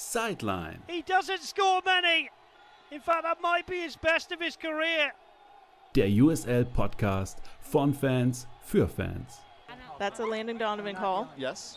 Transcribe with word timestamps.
Sideline. 0.00 0.82
He 0.88 1.02
doesn't 1.02 1.42
score 1.42 1.82
many. 1.84 2.30
In 2.90 3.00
fact, 3.00 3.22
that 3.22 3.40
might 3.42 3.66
be 3.66 3.82
his 3.82 3.96
best 3.96 4.32
of 4.32 4.40
his 4.40 4.56
career. 4.56 5.12
Der 5.94 6.08
USL 6.08 6.64
Podcast 6.64 7.38
von 7.60 7.92
Fans 7.92 8.48
für 8.62 8.88
Fans. 8.88 9.40
That's 9.98 10.18
a 10.18 10.24
Landon 10.24 10.58
Donovan 10.58 10.96
call. 10.96 11.28
Yes. 11.36 11.76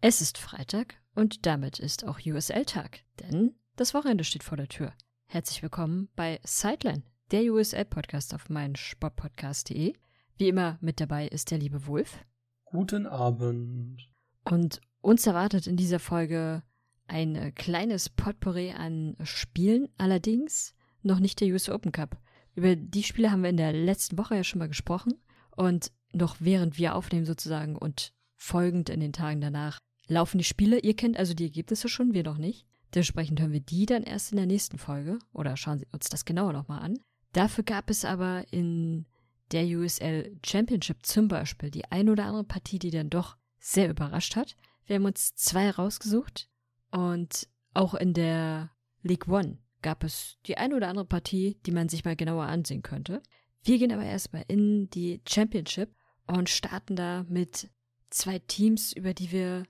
Es 0.00 0.20
ist 0.20 0.38
Freitag 0.38 0.96
und 1.14 1.46
damit 1.46 1.78
ist 1.78 2.04
auch 2.04 2.18
USL-Tag, 2.26 3.04
denn 3.20 3.54
das 3.76 3.94
Wochenende 3.94 4.24
steht 4.24 4.42
vor 4.42 4.56
der 4.56 4.68
Tür. 4.68 4.92
Herzlich 5.26 5.62
willkommen 5.62 6.08
bei 6.16 6.40
Sideline, 6.44 7.04
der 7.30 7.42
USL-Podcast 7.44 8.34
auf 8.34 8.48
meinen 8.50 8.76
Sportpodcast.de. 8.76 9.94
Wie 10.36 10.48
immer 10.48 10.78
mit 10.80 11.00
dabei 11.00 11.28
ist 11.28 11.52
der 11.52 11.58
liebe 11.58 11.86
Wolf. 11.86 12.18
Guten 12.64 13.06
Abend. 13.06 14.08
Und 14.44 14.80
uns 15.00 15.26
erwartet 15.26 15.66
in 15.66 15.76
dieser 15.76 16.00
Folge 16.00 16.62
ein 17.08 17.36
äh, 17.36 17.50
kleines 17.52 18.08
Potpourri 18.08 18.72
an 18.72 19.16
Spielen, 19.22 19.88
allerdings 19.98 20.74
noch 21.02 21.18
nicht 21.18 21.40
der 21.40 21.48
US 21.48 21.68
Open 21.68 21.92
Cup. 21.92 22.18
Über 22.54 22.76
die 22.76 23.02
Spiele 23.02 23.30
haben 23.30 23.42
wir 23.42 23.50
in 23.50 23.56
der 23.56 23.72
letzten 23.72 24.18
Woche 24.18 24.36
ja 24.36 24.44
schon 24.44 24.58
mal 24.58 24.68
gesprochen 24.68 25.14
und 25.56 25.92
noch 26.12 26.36
während 26.40 26.78
wir 26.78 26.94
aufnehmen 26.94 27.26
sozusagen 27.26 27.76
und 27.76 28.12
folgend 28.36 28.88
in 28.88 29.00
den 29.00 29.12
Tagen 29.12 29.40
danach 29.40 29.78
laufen 30.06 30.38
die 30.38 30.44
Spiele. 30.44 30.80
Ihr 30.80 30.96
kennt 30.96 31.16
also 31.16 31.34
die 31.34 31.44
Ergebnisse 31.44 31.88
schon, 31.88 32.14
wir 32.14 32.24
noch 32.24 32.38
nicht. 32.38 32.66
Dementsprechend 32.94 33.40
hören 33.40 33.52
wir 33.52 33.60
die 33.60 33.86
dann 33.86 34.02
erst 34.02 34.32
in 34.32 34.36
der 34.36 34.46
nächsten 34.46 34.78
Folge 34.78 35.18
oder 35.32 35.56
schauen 35.56 35.78
Sie 35.78 35.86
uns 35.92 36.08
das 36.08 36.24
genauer 36.24 36.52
nochmal 36.52 36.80
an. 36.80 36.98
Dafür 37.32 37.64
gab 37.64 37.90
es 37.90 38.04
aber 38.04 38.44
in 38.50 39.06
der 39.52 39.64
USL 39.64 40.36
Championship 40.44 41.04
zum 41.04 41.28
Beispiel 41.28 41.70
die 41.70 41.84
ein 41.86 42.08
oder 42.08 42.24
andere 42.24 42.44
Partie, 42.44 42.78
die 42.78 42.90
dann 42.90 43.10
doch 43.10 43.36
sehr 43.58 43.90
überrascht 43.90 44.36
hat. 44.36 44.56
Wir 44.86 44.96
haben 44.96 45.04
uns 45.04 45.34
zwei 45.34 45.70
rausgesucht 45.70 46.47
und 46.90 47.48
auch 47.74 47.94
in 47.94 48.14
der 48.14 48.70
League 49.02 49.28
One 49.28 49.58
gab 49.82 50.04
es 50.04 50.38
die 50.46 50.56
ein 50.56 50.72
oder 50.72 50.88
andere 50.88 51.06
Partie, 51.06 51.58
die 51.66 51.70
man 51.70 51.88
sich 51.88 52.04
mal 52.04 52.16
genauer 52.16 52.46
ansehen 52.46 52.82
könnte. 52.82 53.22
Wir 53.62 53.78
gehen 53.78 53.92
aber 53.92 54.04
erstmal 54.04 54.44
in 54.48 54.90
die 54.90 55.20
Championship 55.28 55.94
und 56.26 56.48
starten 56.48 56.96
da 56.96 57.24
mit 57.28 57.70
zwei 58.10 58.38
Teams, 58.38 58.92
über 58.92 59.14
die 59.14 59.32
wir 59.32 59.64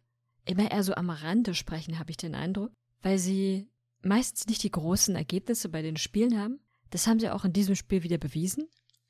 immer 0.45 0.71
eher 0.71 0.83
so 0.83 0.95
am 0.95 1.11
Rande 1.11 1.55
sprechen, 1.55 1.99
habe 1.99 2.11
ich 2.11 2.17
den 2.17 2.35
Eindruck, 2.35 2.73
weil 3.03 3.19
sie 3.19 3.69
meistens 4.03 4.47
nicht 4.47 4.63
die 4.63 4.71
großen 4.71 5.15
Ergebnisse 5.15 5.69
bei 5.69 5.83
den 5.83 5.97
Spielen 5.97 6.39
haben. 6.39 6.61
Das 6.91 7.07
haben 7.07 7.21
sie 7.21 7.31
auch 7.31 7.45
in 7.45 7.53
diesem 7.53 7.75
Spiel 7.75 8.03
wieder 8.03 8.19
bewiesen, 8.19 8.67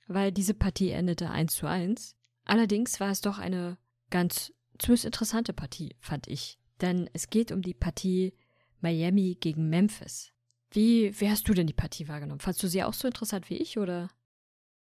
weil 0.08 0.32
diese 0.32 0.54
Partie 0.54 0.90
endete 0.90 1.30
1 1.30 1.54
zu 1.54 1.66
1. 1.66 2.16
Allerdings 2.44 2.98
war 2.98 3.10
es 3.10 3.20
doch 3.20 3.38
eine 3.38 3.78
ganz 4.10 4.52
zumindest 4.78 5.04
interessante 5.04 5.52
Partie, 5.52 5.94
fand 6.00 6.26
ich. 6.26 6.58
Denn 6.80 7.10
es 7.12 7.30
geht 7.30 7.52
um 7.52 7.62
die 7.62 7.74
Partie 7.74 8.34
Miami 8.80 9.36
gegen 9.40 9.68
Memphis. 9.68 10.32
Wie, 10.70 11.18
wie 11.18 11.30
hast 11.30 11.48
du 11.48 11.54
denn 11.54 11.66
die 11.66 11.72
Partie 11.72 12.08
wahrgenommen? 12.08 12.40
Fandst 12.40 12.62
du 12.62 12.68
sie 12.68 12.82
auch 12.82 12.94
so 12.94 13.08
interessant 13.08 13.48
wie 13.50 13.56
ich, 13.56 13.78
oder? 13.78 14.10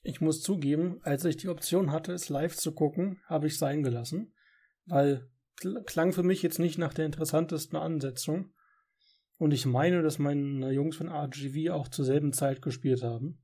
Ich 0.02 0.22
muss 0.22 0.42
zugeben, 0.42 1.00
als 1.04 1.26
ich 1.26 1.38
die 1.38 1.50
Option 1.50 1.92
hatte, 1.92 2.14
es 2.14 2.30
live 2.30 2.56
zu 2.56 2.73
gucken, 2.73 3.20
habe 3.26 3.48
ich 3.48 3.58
sein 3.58 3.84
gelassen, 3.84 4.34
weil 4.86 5.30
klang 5.86 6.14
für 6.14 6.23
mich 6.23 6.42
jetzt 6.42 6.60
nicht 6.60 6.78
nach 6.78 6.94
der 6.94 7.06
interessantesten 7.06 7.78
Ansetzung. 7.78 8.54
Und 9.38 9.52
ich 9.52 9.66
meine, 9.66 10.02
dass 10.02 10.20
meine 10.20 10.72
Jungs 10.72 10.98
von 10.98 11.10
RGV 11.10 11.72
auch 11.72 11.88
zur 11.88 12.06
selben 12.06 12.34
Zeit 12.34 12.62
gespielt 12.62 13.04
haben. 13.04 13.40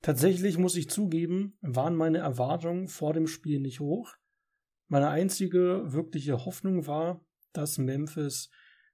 Tatsächlich 0.00 0.58
muss 0.58 0.76
ich 0.76 0.90
zugeben, 0.90 1.56
waren 1.60 1.94
meine 1.94 2.18
Erwartungen 2.18 2.88
vor 2.88 3.12
dem 3.12 3.28
Spiel 3.28 3.60
nicht 3.60 3.80
hoch. 3.80 4.14
Meine 4.88 5.08
einzige 5.08 5.92
wirkliche 5.92 6.44
Hoffnung 6.44 6.86
war, 6.86 7.24
dass 7.52 7.78
Memphis 7.78 8.50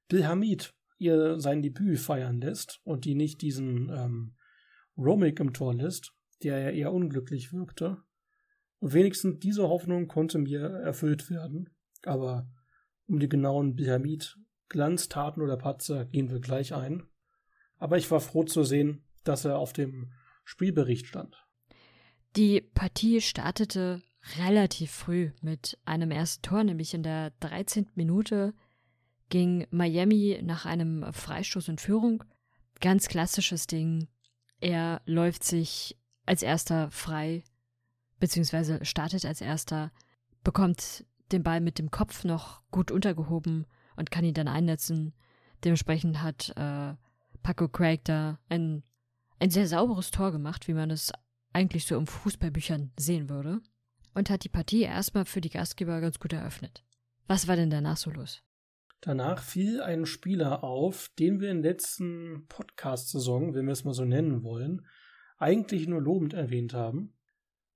Bill 0.09 0.27
Hamid 0.27 0.75
ihr 0.99 1.39
sein 1.39 1.63
Debüt 1.63 1.99
feiern 1.99 2.41
lässt 2.41 2.81
und 2.85 3.05
die 3.05 3.15
nicht 3.15 3.41
diesen 3.41 3.89
ähm, 3.91 4.35
Romick 4.97 5.41
im 5.41 5.53
Tor 5.53 5.75
lässt, 5.75 6.13
der 6.43 6.59
ja 6.59 6.71
eher 6.71 6.93
unglücklich 6.93 7.53
wirkte. 7.53 7.99
Und 8.81 8.93
wenigstens 8.93 9.39
diese 9.41 9.69
Hoffnung 9.69 10.09
konnte 10.09 10.39
mir 10.39 10.61
erfüllt 10.61 11.31
werden. 11.31 11.71
Aber 12.05 12.49
um 13.07 13.19
die 13.19 13.29
genauen 13.29 13.75
Bill 13.75 13.91
Hamid 13.91 14.37
Glanztaten 14.69 15.43
oder 15.43 15.57
Patzer 15.57 16.05
gehen 16.05 16.31
wir 16.31 16.41
gleich 16.41 16.75
ein. 16.75 17.05
Aber 17.79 17.97
ich 17.97 18.11
war 18.11 18.21
froh 18.21 18.45
zu 18.45 18.65
sehen, 18.65 19.05
dass 19.25 19.45
er 19.45 19.59
auf 19.59 19.73
dem 19.73 20.13
Spielbericht 20.45 21.07
stand. 21.07 21.45
Die 22.37 22.61
Partie 22.61 23.21
startete 23.21 24.03
relativ 24.37 24.91
früh 24.91 25.31
mit 25.41 25.79
einem 25.85 26.11
ersten 26.11 26.43
Tor, 26.43 26.65
nämlich 26.65 26.95
in 26.95 27.03
der 27.03 27.31
13. 27.41 27.91
Minute 27.95 28.55
ging 29.29 29.67
Miami 29.71 30.41
nach 30.43 30.67
einem 30.67 31.13
Freistoß 31.13 31.69
in 31.69 31.79
Führung. 31.79 32.25
Ganz 32.81 33.09
klassisches 33.09 33.67
Ding. 33.67 34.09
Er 34.61 35.03
läuft 35.07 35.45
sich 35.45 35.97
als 36.27 36.43
erster 36.43 36.91
frei, 36.91 37.45
beziehungsweise 38.19 38.85
startet 38.85 39.25
als 39.25 39.41
erster, 39.41 39.93
bekommt 40.45 41.05
den 41.33 41.43
Ball 41.43 41.61
mit 41.61 41.79
dem 41.79 41.91
Kopf 41.91 42.25
noch 42.25 42.63
gut 42.71 42.91
untergehoben 42.91 43.67
und 43.97 44.11
kann 44.11 44.25
ihn 44.25 44.35
dann 44.35 44.49
einnetzen. 44.49 45.13
Dementsprechend 45.65 46.23
hat 46.23 46.51
äh, 46.57 46.95
Paco 47.43 47.69
Craig 47.69 48.05
da 48.05 48.39
ein, 48.49 48.83
ein 49.39 49.51
sehr 49.51 49.67
sauberes 49.67 50.11
Tor 50.11 50.33
gemacht, 50.33 50.69
wie 50.69 50.75
man 50.75 50.91
es 50.91 51.13
eigentlich 51.53 51.87
so 51.87 51.97
im 51.97 52.07
Fußballbüchern 52.07 52.93
sehen 52.97 53.29
würde 53.29 53.61
und 54.19 54.31
hat 54.31 54.43
die 54.43 54.49
Partie 54.49 54.83
erstmal 54.83 55.25
für 55.25 55.41
die 55.41 55.49
Gastgeber 55.49 56.01
ganz 56.01 56.19
gut 56.19 56.33
eröffnet. 56.33 56.85
Was 57.29 57.47
war 57.47 57.55
denn 57.55 57.71
danach 57.71 57.97
so 57.97 58.11
los? 58.11 58.43
Danach 59.01 59.41
fiel 59.43 59.81
ein 59.81 60.07
Spieler 60.07 60.65
auf, 60.65 61.09
den 61.21 61.41
wir 61.41 61.53
in 61.53 61.63
der 61.63 61.73
letzten 61.73 62.45
Podcast-Saison, 62.49 63.55
wenn 63.55 63.67
wir 63.67 63.73
es 63.73 63.85
mal 63.85 63.95
so 63.95 64.05
nennen 64.05 64.43
wollen, 64.43 64.85
eigentlich 65.39 65.87
nur 65.87 66.03
lobend 66.03 66.35
erwähnt 66.35 66.75
haben. 66.75 67.15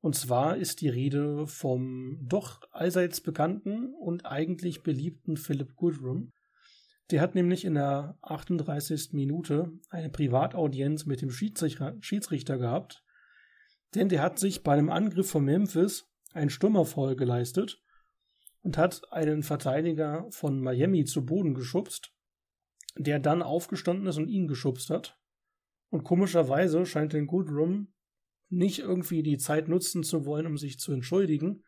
Und 0.01 0.17
zwar 0.17 0.57
ist 0.57 0.81
die 0.81 0.89
Rede 0.89 1.47
vom 1.47 2.19
doch 2.23 2.61
allseits 2.73 3.21
bekannten 3.21 3.95
und 3.95 4.27
eigentlich 4.27 4.83
beliebten 4.83 5.37
Philip 5.37 5.77
Goodrum. 5.77 6.33
Der 7.13 7.21
hat 7.21 7.37
nämlich 7.37 7.65
in 7.65 7.75
der 7.75 8.19
38. 8.23 9.11
Minute 9.13 9.71
eine 9.91 10.11
Privataudienz 10.11 11.07
mit 11.07 11.23
dem 11.23 11.31
Schiedsrichter, 11.31 11.97
Schiedsrichter 12.01 12.59
gehabt, 12.59 13.05
denn 13.95 14.09
der 14.09 14.23
hat 14.23 14.41
sich 14.41 14.65
bei 14.65 14.73
einem 14.73 14.91
Angriff 14.91 15.31
von 15.31 15.45
Memphis 15.45 16.12
ein 16.33 16.51
Stürmerfoul 16.51 17.17
geleistet 17.17 17.83
und 18.63 18.79
hat 18.79 19.03
einen 19.13 19.43
Verteidiger 19.43 20.27
von 20.31 20.61
Miami 20.61 21.05
zu 21.05 21.25
Boden 21.25 21.55
geschubst, 21.55 22.13
der 22.97 23.19
dann 23.19 23.43
aufgestanden 23.43 24.07
ist 24.07 24.19
und 24.19 24.29
ihn 24.29 24.47
geschubst 24.47 24.91
hat. 24.91 25.19
Und 25.91 26.05
komischerweise 26.05 26.87
scheint 26.87 27.13
den 27.13 27.27
Goodrum 27.27 27.93
nicht 28.49 28.81
irgendwie 28.81 29.23
die 29.23 29.39
Zeit 29.39 29.69
nutzen 29.69 30.03
zu 30.05 30.25
wollen, 30.25 30.47
um 30.47 30.57
sich 30.57 30.79
zu 30.79 30.93
entschuldigen, 30.93 31.65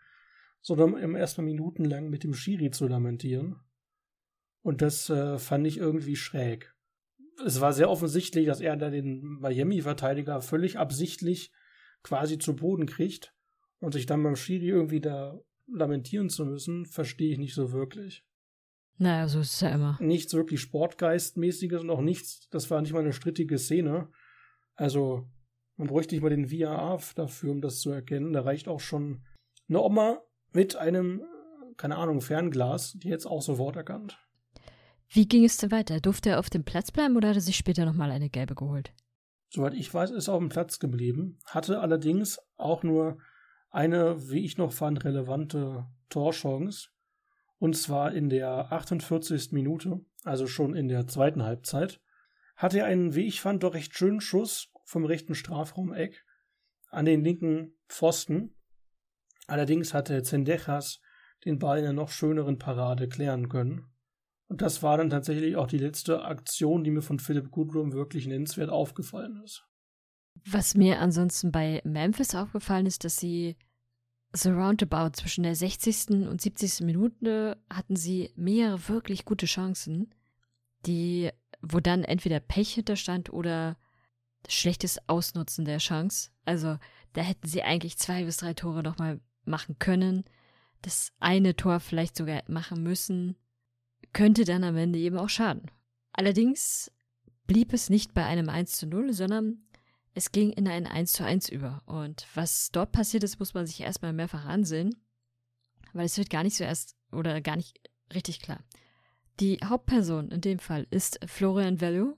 sondern 0.60 0.96
im 0.96 1.16
erstmal 1.16 1.46
minutenlang 1.46 2.08
mit 2.08 2.24
dem 2.24 2.34
Schiri 2.34 2.70
zu 2.70 2.86
lamentieren. 2.86 3.56
Und 4.62 4.80
das 4.80 5.10
äh, 5.10 5.38
fand 5.38 5.66
ich 5.66 5.76
irgendwie 5.76 6.16
schräg. 6.16 6.74
Es 7.44 7.60
war 7.60 7.72
sehr 7.72 7.90
offensichtlich, 7.90 8.46
dass 8.46 8.60
er 8.60 8.76
da 8.76 8.90
den 8.90 9.20
Miami-Verteidiger 9.40 10.40
völlig 10.40 10.78
absichtlich 10.78 11.52
quasi 12.02 12.38
zu 12.38 12.54
Boden 12.54 12.86
kriegt 12.86 13.33
und 13.84 13.92
sich 13.92 14.06
dann 14.06 14.22
beim 14.22 14.36
Schiri 14.36 14.68
irgendwie 14.68 15.00
da 15.00 15.38
lamentieren 15.66 16.28
zu 16.28 16.44
müssen, 16.44 16.86
verstehe 16.86 17.32
ich 17.32 17.38
nicht 17.38 17.54
so 17.54 17.72
wirklich. 17.72 18.24
Naja, 18.96 19.28
so 19.28 19.40
ist 19.40 19.54
es 19.54 19.60
ja 19.60 19.70
immer. 19.70 19.98
Nichts 20.00 20.34
wirklich 20.34 20.60
Sportgeistmäßiges 20.60 21.80
und 21.80 21.90
auch 21.90 22.00
nichts, 22.00 22.48
das 22.50 22.70
war 22.70 22.80
nicht 22.80 22.92
mal 22.92 23.00
eine 23.00 23.12
strittige 23.12 23.58
Szene. 23.58 24.08
Also, 24.74 25.28
man 25.76 25.88
bräuchte 25.88 26.14
nicht 26.14 26.22
mal 26.22 26.30
den 26.30 26.50
VAR 26.50 27.00
dafür, 27.16 27.50
um 27.50 27.60
das 27.60 27.80
zu 27.80 27.90
erkennen. 27.90 28.32
Da 28.32 28.42
reicht 28.42 28.68
auch 28.68 28.80
schon 28.80 29.24
eine 29.68 29.80
Oma 29.80 30.22
mit 30.52 30.76
einem, 30.76 31.22
keine 31.76 31.96
Ahnung, 31.96 32.20
Fernglas, 32.20 32.92
die 32.92 33.08
jetzt 33.08 33.26
auch 33.26 33.42
sofort 33.42 33.76
erkannt. 33.76 34.18
Wie 35.08 35.26
ging 35.26 35.44
es 35.44 35.56
denn 35.56 35.70
weiter? 35.70 36.00
Durfte 36.00 36.30
er 36.30 36.38
auf 36.38 36.50
dem 36.50 36.64
Platz 36.64 36.92
bleiben 36.92 37.16
oder 37.16 37.28
hat 37.28 37.36
er 37.36 37.40
sich 37.40 37.56
später 37.56 37.84
nochmal 37.84 38.10
eine 38.10 38.30
gelbe 38.30 38.54
geholt? 38.54 38.92
Soweit 39.48 39.74
ich 39.74 39.92
weiß, 39.92 40.10
ist 40.10 40.28
er 40.28 40.34
auf 40.34 40.40
dem 40.40 40.48
Platz 40.48 40.78
geblieben, 40.78 41.38
hatte 41.46 41.80
allerdings 41.80 42.38
auch 42.56 42.82
nur 42.82 43.18
eine, 43.74 44.30
wie 44.30 44.44
ich 44.44 44.56
noch 44.56 44.72
fand, 44.72 45.04
relevante 45.04 45.86
Torchance. 46.08 46.88
Und 47.58 47.76
zwar 47.76 48.12
in 48.12 48.28
der 48.28 48.72
48. 48.72 49.52
Minute, 49.52 50.00
also 50.22 50.46
schon 50.46 50.74
in 50.76 50.88
der 50.88 51.06
zweiten 51.06 51.42
Halbzeit, 51.42 52.00
hatte 52.56 52.80
er 52.80 52.86
einen, 52.86 53.14
wie 53.14 53.26
ich 53.26 53.40
fand, 53.40 53.62
doch 53.62 53.74
recht 53.74 53.96
schönen 53.96 54.20
Schuss 54.20 54.70
vom 54.84 55.04
rechten 55.04 55.34
Strafraumeck 55.34 56.24
an 56.90 57.04
den 57.04 57.24
linken 57.24 57.74
Pfosten. 57.88 58.54
Allerdings 59.46 59.92
hatte 59.92 60.22
Zendejas 60.22 61.00
den 61.44 61.58
Ball 61.58 61.78
in 61.78 61.84
einer 61.84 61.92
noch 61.92 62.10
schöneren 62.10 62.58
Parade 62.58 63.08
klären 63.08 63.48
können. 63.48 63.86
Und 64.46 64.62
das 64.62 64.82
war 64.82 64.98
dann 64.98 65.10
tatsächlich 65.10 65.56
auch 65.56 65.66
die 65.66 65.78
letzte 65.78 66.22
Aktion, 66.22 66.84
die 66.84 66.90
mir 66.90 67.02
von 67.02 67.18
Philipp 67.18 67.50
Goodrum 67.50 67.92
wirklich 67.92 68.26
nennenswert 68.26 68.70
aufgefallen 68.70 69.42
ist. 69.42 69.64
Was 70.46 70.74
mir 70.74 71.00
ansonsten 71.00 71.52
bei 71.52 71.80
Memphis 71.84 72.34
aufgefallen 72.34 72.86
ist, 72.86 73.04
dass 73.04 73.16
sie 73.16 73.56
so 74.32 74.50
roundabout 74.50 75.10
zwischen 75.14 75.44
der 75.44 75.54
60. 75.54 76.26
und 76.28 76.40
70. 76.40 76.80
Minute 76.80 77.56
hatten 77.70 77.96
sie 77.96 78.32
mehrere 78.36 78.88
wirklich 78.88 79.24
gute 79.24 79.46
Chancen. 79.46 80.12
die, 80.86 81.30
wo 81.62 81.80
dann 81.80 82.04
entweder 82.04 82.40
Pech 82.40 82.74
hinterstand 82.74 83.32
oder 83.32 83.78
schlechtes 84.48 84.98
Ausnutzen 85.08 85.64
der 85.64 85.78
Chance. 85.78 86.30
Also 86.44 86.78
da 87.14 87.22
hätten 87.22 87.48
sie 87.48 87.62
eigentlich 87.62 87.96
zwei 87.96 88.24
bis 88.24 88.36
drei 88.38 88.52
Tore 88.54 88.82
nochmal 88.82 89.20
machen 89.44 89.78
können. 89.78 90.24
Das 90.82 91.12
eine 91.20 91.56
Tor 91.56 91.80
vielleicht 91.80 92.16
sogar 92.16 92.42
machen 92.48 92.82
müssen. 92.82 93.36
Könnte 94.12 94.44
dann 94.44 94.64
am 94.64 94.76
Ende 94.76 94.98
eben 94.98 95.16
auch 95.16 95.30
schaden. 95.30 95.70
Allerdings 96.12 96.92
blieb 97.46 97.72
es 97.72 97.90
nicht 97.90 98.14
bei 98.14 98.24
einem 98.24 98.48
1 98.48 98.72
zu 98.72 98.86
0, 98.86 99.12
sondern 99.12 99.63
es 100.14 100.32
ging 100.32 100.50
in 100.50 100.68
ein 100.68 100.86
1 100.86 101.12
zu 101.12 101.24
1 101.24 101.48
über. 101.48 101.82
Und 101.86 102.26
was 102.34 102.70
dort 102.70 102.92
passiert 102.92 103.24
ist, 103.24 103.38
muss 103.38 103.54
man 103.54 103.66
sich 103.66 103.80
erstmal 103.80 104.12
mehrfach 104.12 104.44
ansehen, 104.44 104.94
weil 105.92 106.06
es 106.06 106.18
wird 106.18 106.30
gar 106.30 106.44
nicht 106.44 106.56
so 106.56 106.64
erst 106.64 106.96
oder 107.12 107.40
gar 107.40 107.56
nicht 107.56 107.80
richtig 108.14 108.40
klar. 108.40 108.60
Die 109.40 109.58
Hauptperson 109.64 110.30
in 110.30 110.40
dem 110.40 110.60
Fall 110.60 110.86
ist 110.90 111.18
Florian 111.26 111.80
Vello, 111.80 112.16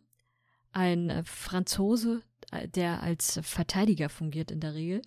ein 0.73 1.23
Franzose, 1.25 2.23
der 2.75 3.03
als 3.03 3.41
Verteidiger 3.43 4.11
fungiert 4.11 4.51
in 4.51 4.61
der 4.61 4.75
Regel. 4.75 5.01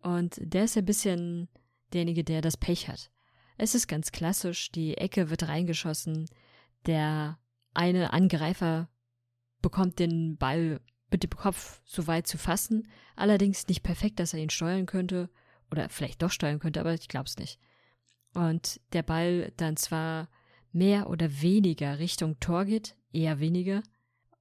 Und 0.00 0.38
der 0.40 0.64
ist 0.64 0.76
ein 0.76 0.84
bisschen 0.84 1.48
derjenige, 1.92 2.24
der 2.24 2.40
das 2.40 2.56
Pech 2.56 2.88
hat. 2.88 3.10
Es 3.56 3.74
ist 3.74 3.86
ganz 3.86 4.10
klassisch, 4.10 4.72
die 4.72 4.98
Ecke 4.98 5.30
wird 5.30 5.48
reingeschossen, 5.48 6.28
der 6.86 7.38
eine 7.74 8.12
Angreifer 8.12 8.88
bekommt 9.62 9.98
den 9.98 10.36
Ball 10.36 10.80
mit 11.10 11.22
dem 11.22 11.30
Kopf 11.30 11.80
so 11.84 12.06
weit 12.06 12.26
zu 12.26 12.38
fassen, 12.38 12.88
allerdings 13.14 13.66
nicht 13.68 13.82
perfekt, 13.82 14.18
dass 14.20 14.34
er 14.34 14.40
ihn 14.40 14.50
steuern 14.50 14.86
könnte, 14.86 15.30
oder 15.70 15.88
vielleicht 15.88 16.22
doch 16.22 16.30
steuern 16.30 16.60
könnte, 16.60 16.80
aber 16.80 16.94
ich 16.94 17.08
glaube 17.08 17.26
es 17.26 17.38
nicht. 17.38 17.58
Und 18.34 18.80
der 18.92 19.02
Ball 19.02 19.52
dann 19.56 19.76
zwar 19.76 20.28
mehr 20.72 21.08
oder 21.08 21.40
weniger 21.40 21.98
Richtung 21.98 22.38
Tor 22.38 22.64
geht, 22.64 22.96
eher 23.12 23.40
weniger, 23.40 23.82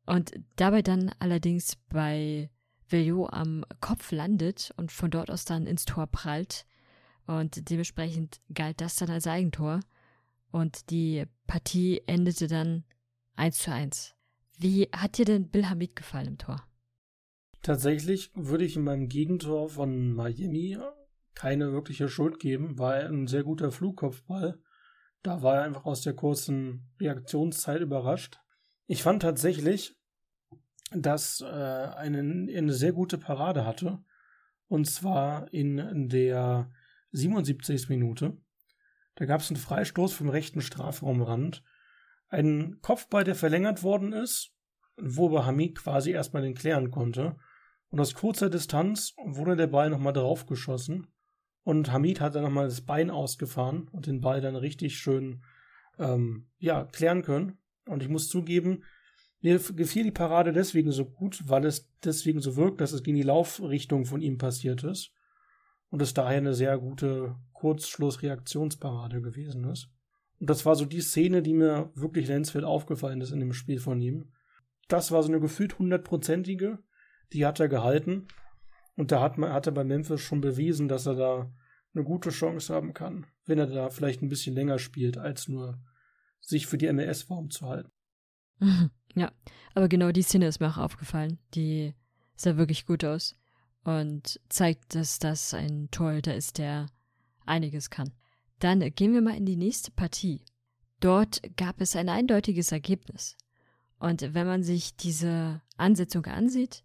und 0.06 0.34
dabei 0.56 0.82
dann 0.82 1.12
allerdings 1.20 1.78
bei 1.90 2.50
Villot 2.88 3.34
am 3.34 3.66
Kopf 3.82 4.12
landet 4.12 4.72
und 4.78 4.92
von 4.92 5.10
dort 5.10 5.32
aus 5.32 5.46
dann 5.46 5.66
ins 5.66 5.86
Tor 5.86 6.08
prallt. 6.08 6.66
Und 7.26 7.70
dementsprechend 7.70 8.40
galt 8.54 8.82
das 8.82 8.96
dann 8.96 9.10
als 9.10 9.26
Eigentor. 9.26 9.80
Und 10.52 10.92
die 10.92 11.26
Partie 11.48 12.02
endete 12.06 12.48
dann 12.48 12.84
1 13.36 13.58
zu 13.58 13.72
1. 13.72 14.15
Wie 14.58 14.90
hat 14.96 15.18
dir 15.18 15.26
denn 15.26 15.50
Bill 15.50 15.66
Hamid 15.68 15.96
gefallen 15.96 16.28
im 16.28 16.38
Tor? 16.38 16.64
Tatsächlich 17.62 18.32
würde 18.36 18.64
ich 18.64 18.76
in 18.76 18.84
meinem 18.84 19.10
Gegentor 19.10 19.70
von 19.70 20.14
Miami 20.14 20.78
keine 21.34 21.74
wirkliche 21.74 22.08
Schuld 22.08 22.40
geben, 22.40 22.80
war 22.80 22.94
ein 22.94 23.28
sehr 23.28 23.44
guter 23.44 23.72
Flugkopfball. 23.72 24.60
Da 25.22 25.42
war 25.42 25.56
er 25.56 25.64
einfach 25.64 25.86
aus 25.86 26.02
der 26.02 26.14
kurzen 26.14 26.90
Reaktionszeit 27.00 27.82
überrascht. 27.82 28.40
Ich 28.88 29.04
fand 29.04 29.22
tatsächlich, 29.22 29.96
dass 30.92 31.42
äh, 31.42 31.46
eine, 31.46 32.20
eine 32.20 32.74
sehr 32.74 32.94
gute 32.94 33.18
Parade 33.18 33.66
hatte. 33.66 34.04
Und 34.68 34.86
zwar 34.86 35.52
in 35.54 36.10
der 36.10 36.72
77. 37.12 37.90
Minute. 37.90 38.38
Da 39.16 39.26
gab 39.26 39.42
es 39.42 39.50
einen 39.50 39.58
Freistoß 39.58 40.14
vom 40.14 40.30
rechten 40.30 40.62
Strafraumrand. 40.62 41.64
Ein 42.30 42.80
Kopfball, 42.82 43.24
der 43.24 43.36
verlängert 43.36 43.84
worden 43.84 44.14
ist, 44.14 44.52
wo 44.98 45.44
Hamid 45.44 45.78
quasi 45.78 46.12
erstmal 46.12 46.42
den 46.42 46.56
klären 46.56 46.92
konnte. 46.92 47.36
Und 47.90 48.00
aus 48.00 48.14
kurzer 48.14 48.50
Distanz 48.50 49.14
wurde 49.26 49.56
der 49.56 49.68
Ball 49.68 49.90
nochmal 49.90 50.14
draufgeschossen. 50.14 51.08
Und 51.64 51.92
Hamid 51.92 52.22
hat 52.22 52.36
dann 52.36 52.44
nochmal 52.44 52.68
das 52.68 52.82
Bein 52.82 53.10
ausgefahren 53.10 53.88
und 53.92 54.08
den 54.08 54.22
Ball 54.22 54.42
dann 54.42 54.56
richtig 54.56 54.98
schön 54.98 55.44
ähm, 55.98 56.48
ja, 56.60 56.86
klären 56.86 57.24
können. 57.24 57.58
Und 57.88 58.04
ich 58.04 58.10
muss 58.10 58.30
zugeben, 58.30 58.84
mir 59.42 59.60
gefiel 59.60 60.04
die 60.04 60.12
Parade 60.12 60.54
deswegen 60.54 60.92
so 60.92 61.06
gut, 61.06 61.44
weil 61.48 61.66
es 61.66 61.92
deswegen 62.04 62.40
so 62.40 62.56
wirkt, 62.56 62.82
dass 62.82 62.92
es 62.92 63.04
gegen 63.04 63.18
die 63.18 63.24
Laufrichtung 63.24 64.06
von 64.06 64.22
ihm 64.22 64.38
passiert 64.38 64.84
ist. 64.84 65.12
Und 65.90 66.02
es 66.02 66.14
daher 66.14 66.40
eine 66.40 66.54
sehr 66.54 66.78
gute 66.78 67.36
Kurzschlussreaktionsparade 67.54 69.22
gewesen 69.22 69.64
ist. 69.66 69.90
Und 70.40 70.50
das 70.50 70.66
war 70.66 70.76
so 70.76 70.86
die 70.86 71.02
Szene, 71.02 71.42
die 71.42 71.54
mir 71.54 71.92
wirklich 71.96 72.28
nennenswert 72.28 72.66
aufgefallen 72.66 73.22
ist 73.22 73.32
in 73.32 73.40
dem 73.40 73.54
Spiel 73.54 73.80
von 73.80 74.02
ihm. 74.02 74.32
Das 74.88 75.12
war 75.12 75.24
so 75.24 75.30
eine 75.30 75.40
gefühlt 75.40 75.80
hundertprozentige, 75.80 76.80
die 77.34 77.46
hat 77.46 77.60
er 77.60 77.68
gehalten. 77.68 78.28
Und 78.96 79.12
da 79.12 79.22
hat, 79.22 79.38
man, 79.38 79.52
hat 79.52 79.68
er 79.68 79.74
bei 79.74 79.84
Memphis 79.84 80.22
schon 80.22 80.42
bewiesen, 80.42 80.88
dass 80.88 81.06
er 81.06 81.16
da 81.16 81.52
eine 81.94 82.04
gute 82.04 82.30
Chance 82.30 82.74
haben 82.74 82.94
kann, 82.94 83.26
wenn 83.46 83.60
er 83.60 83.68
da 83.68 83.90
vielleicht 83.90 84.22
ein 84.22 84.30
bisschen 84.30 84.56
länger 84.56 84.80
spielt, 84.80 85.18
als 85.18 85.48
nur 85.48 85.82
sich 86.40 86.68
für 86.68 86.78
die 86.78 86.92
MLS 86.92 87.30
warm 87.30 87.50
zu 87.50 87.68
halten. 87.68 87.92
Ja, 89.18 89.32
aber 89.76 89.88
genau 89.88 90.12
die 90.12 90.24
Szene 90.24 90.46
ist 90.46 90.60
mir 90.60 90.68
auch 90.68 90.78
aufgefallen. 90.78 91.40
Die 91.54 91.94
sah 92.36 92.58
wirklich 92.58 92.86
gut 92.86 93.06
aus 93.06 93.38
und 93.86 94.42
zeigt, 94.50 94.94
dass 94.94 95.20
das 95.20 95.54
ein 95.54 95.90
Torhüter 95.90 96.36
ist, 96.36 96.58
der 96.58 96.88
einiges 97.46 97.90
kann. 97.90 98.12
Dann 98.60 98.80
gehen 98.94 99.14
wir 99.14 99.22
mal 99.22 99.36
in 99.36 99.46
die 99.46 99.58
nächste 99.58 99.92
Partie. 99.92 100.42
Dort 101.00 101.42
gab 101.58 101.82
es 101.82 101.96
ein 101.96 102.10
eindeutiges 102.10 102.72
Ergebnis. 102.72 103.36
Und 104.00 104.34
wenn 104.34 104.48
man 104.48 104.64
sich 104.64 104.96
diese 104.96 105.62
Ansetzung 105.78 106.26
ansieht, 106.26 106.84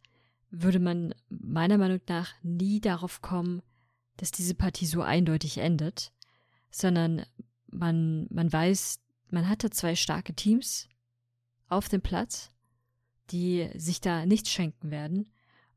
würde 0.50 0.81
man 0.81 1.14
meiner 1.28 1.78
Meinung 1.78 2.00
nach 2.08 2.32
nie 2.43 2.81
darauf 2.81 3.22
kommen, 3.22 3.62
dass 4.17 4.31
diese 4.32 4.55
Partie 4.55 4.87
so 4.87 5.02
eindeutig 5.02 5.58
endet, 5.58 6.12
sondern 6.70 7.25
man, 7.69 8.26
man 8.31 8.52
weiß, 8.52 9.00
man 9.31 9.49
hatte 9.49 9.70
zwei 9.70 9.94
starke 9.94 10.34
Teams 10.34 10.88
auf 11.69 11.88
dem 11.88 12.02
Platz, 12.02 12.50
die 13.31 13.70
sich 13.75 14.00
da 14.00 14.26
nichts 14.26 14.50
schenken 14.50 14.90
werden. 14.90 15.32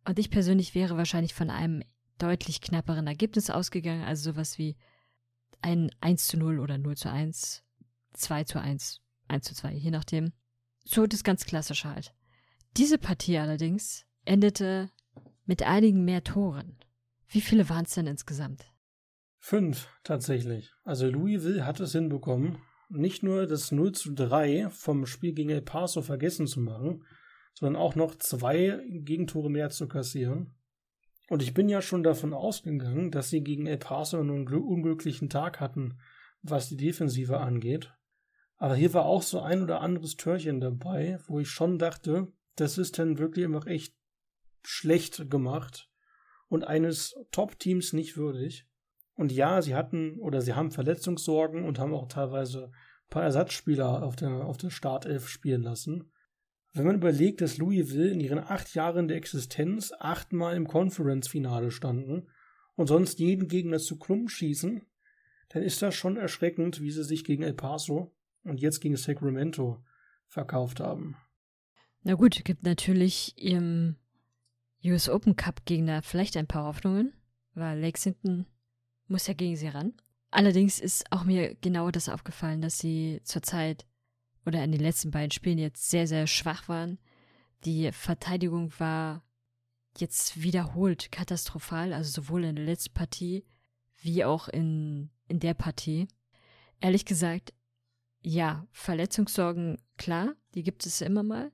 Und 0.05 0.19
ich 0.19 0.29
persönlich 0.29 0.75
wäre 0.75 0.97
wahrscheinlich 0.97 1.33
von 1.33 1.49
einem 1.49 1.83
deutlich 2.17 2.61
knapperen 2.61 3.07
Ergebnis 3.07 3.49
ausgegangen, 3.49 4.03
also 4.03 4.31
sowas 4.31 4.57
wie 4.57 4.75
ein 5.63 5.89
1 6.01 6.27
zu 6.27 6.37
0 6.37 6.59
oder 6.59 6.77
0 6.77 6.95
zu 6.95 7.11
1, 7.11 7.63
2 8.13 8.43
zu 8.43 8.59
1, 8.59 9.01
1 9.27 9.45
zu 9.45 9.55
2, 9.55 9.73
je 9.73 9.91
nachdem. 9.91 10.33
So 10.83 11.07
das 11.07 11.23
ganz 11.23 11.45
klassische 11.45 11.89
halt. 11.89 12.13
Diese 12.77 12.97
Partie 12.97 13.37
allerdings 13.37 14.05
endete 14.25 14.89
mit 15.45 15.63
einigen 15.63 16.05
mehr 16.05 16.23
Toren. 16.23 16.77
Wie 17.27 17.41
viele 17.41 17.69
waren 17.69 17.85
es 17.85 17.93
denn 17.93 18.07
insgesamt? 18.07 18.65
Fünf, 19.39 19.87
tatsächlich. 20.03 20.71
Also 20.83 21.07
Louisville 21.07 21.65
hat 21.65 21.79
es 21.79 21.93
hinbekommen, 21.93 22.57
nicht 22.89 23.23
nur 23.23 23.47
das 23.47 23.71
0 23.71 23.93
zu 23.93 24.13
3 24.13 24.69
vom 24.69 25.05
Spiel 25.05 25.33
gegen 25.33 25.49
El 25.49 25.61
Paso 25.61 26.01
vergessen 26.01 26.47
zu 26.47 26.59
machen, 26.59 27.03
sondern 27.53 27.81
auch 27.81 27.95
noch 27.95 28.15
zwei 28.15 28.79
Gegentore 28.89 29.49
mehr 29.49 29.69
zu 29.69 29.87
kassieren. 29.87 30.55
Und 31.29 31.41
ich 31.41 31.53
bin 31.53 31.69
ja 31.69 31.81
schon 31.81 32.03
davon 32.03 32.33
ausgegangen, 32.33 33.11
dass 33.11 33.29
sie 33.29 33.41
gegen 33.41 33.65
El 33.65 33.77
Paso 33.77 34.19
einen 34.19 34.47
unglücklichen 34.47 35.29
Tag 35.29 35.59
hatten, 35.59 35.99
was 36.41 36.69
die 36.69 36.77
Defensive 36.77 37.39
angeht. 37.39 37.93
Aber 38.57 38.75
hier 38.75 38.93
war 38.93 39.05
auch 39.05 39.21
so 39.21 39.41
ein 39.41 39.63
oder 39.63 39.81
anderes 39.81 40.15
Törchen 40.15 40.59
dabei, 40.59 41.19
wo 41.27 41.39
ich 41.39 41.49
schon 41.49 41.79
dachte, 41.79 42.31
das 42.55 42.77
ist 42.77 42.99
dann 42.99 43.17
wirklich 43.17 43.45
immer 43.45 43.65
echt 43.67 43.95
schlecht 44.61 45.29
gemacht 45.29 45.89
und 46.47 46.63
eines 46.63 47.15
Top-Teams 47.31 47.93
nicht 47.93 48.15
würdig. 48.15 48.67
Und 49.15 49.31
ja, 49.31 49.61
sie 49.61 49.75
hatten 49.75 50.19
oder 50.19 50.41
sie 50.41 50.53
haben 50.53 50.71
Verletzungssorgen 50.71 51.65
und 51.65 51.79
haben 51.79 51.93
auch 51.93 52.07
teilweise 52.07 52.65
ein 52.67 53.09
paar 53.09 53.23
Ersatzspieler 53.23 54.03
auf 54.03 54.15
der, 54.15 54.45
auf 54.45 54.57
der 54.57 54.69
Startelf 54.69 55.29
spielen 55.29 55.61
lassen. 55.61 56.11
Wenn 56.73 56.85
man 56.85 56.95
überlegt, 56.95 57.41
dass 57.41 57.57
Louisville 57.57 58.09
in 58.09 58.19
ihren 58.19 58.39
acht 58.39 58.73
Jahren 58.73 59.07
der 59.07 59.17
Existenz 59.17 59.93
achtmal 59.99 60.55
im 60.55 60.67
Conference-Finale 60.67 61.69
standen 61.69 62.27
und 62.75 62.87
sonst 62.87 63.19
jeden 63.19 63.47
Gegner 63.47 63.77
zu 63.77 63.99
Klump 63.99 64.31
schießen, 64.31 64.81
dann 65.49 65.61
ist 65.61 65.83
das 65.83 65.93
schon 65.93 66.17
erschreckend, 66.17 66.81
wie 66.81 66.89
sie 66.89 67.03
sich 67.03 67.23
gegen 67.23 67.43
El 67.43 67.53
Paso 67.53 68.15
und 68.43 68.59
jetzt 68.59 68.81
gegen 68.81 68.97
Sacramento 68.97 69.83
verkauft 70.27 70.79
haben. 70.79 71.15
Na 72.01 72.15
gut, 72.15 72.43
gibt 72.43 72.63
natürlich 72.63 73.33
im 73.37 73.95
US 74.83 75.09
Open 75.09 75.35
Cup 75.35 75.65
Gegner 75.65 76.01
vielleicht 76.01 76.35
ein 76.35 76.47
paar 76.47 76.65
Hoffnungen, 76.65 77.13
weil 77.53 77.79
Lexington 77.79 78.47
muss 79.07 79.27
ja 79.27 79.35
gegen 79.35 79.55
sie 79.55 79.67
ran. 79.67 79.93
Allerdings 80.31 80.79
ist 80.79 81.05
auch 81.11 81.23
mir 81.23 81.53
genau 81.61 81.91
das 81.91 82.09
aufgefallen, 82.09 82.61
dass 82.61 82.79
sie 82.79 83.21
zurzeit 83.23 83.85
oder 84.45 84.63
in 84.63 84.71
den 84.71 84.81
letzten 84.81 85.11
beiden 85.11 85.31
Spielen 85.31 85.57
jetzt 85.57 85.89
sehr, 85.89 86.07
sehr 86.07 86.27
schwach 86.27 86.67
waren. 86.67 86.99
Die 87.65 87.91
Verteidigung 87.91 88.71
war 88.77 89.23
jetzt 89.97 90.41
wiederholt 90.41 91.11
katastrophal, 91.11 91.93
also 91.93 92.21
sowohl 92.21 92.43
in 92.45 92.55
der 92.55 92.65
letzten 92.65 92.93
Partie 92.93 93.45
wie 94.01 94.25
auch 94.25 94.47
in, 94.49 95.09
in 95.27 95.39
der 95.39 95.53
Partie. 95.53 96.07
Ehrlich 96.81 97.05
gesagt, 97.05 97.53
ja, 98.21 98.67
Verletzungssorgen, 98.71 99.77
klar, 99.97 100.33
die 100.55 100.63
gibt 100.63 100.85
es 100.85 101.01
immer 101.01 101.23
mal. 101.23 101.51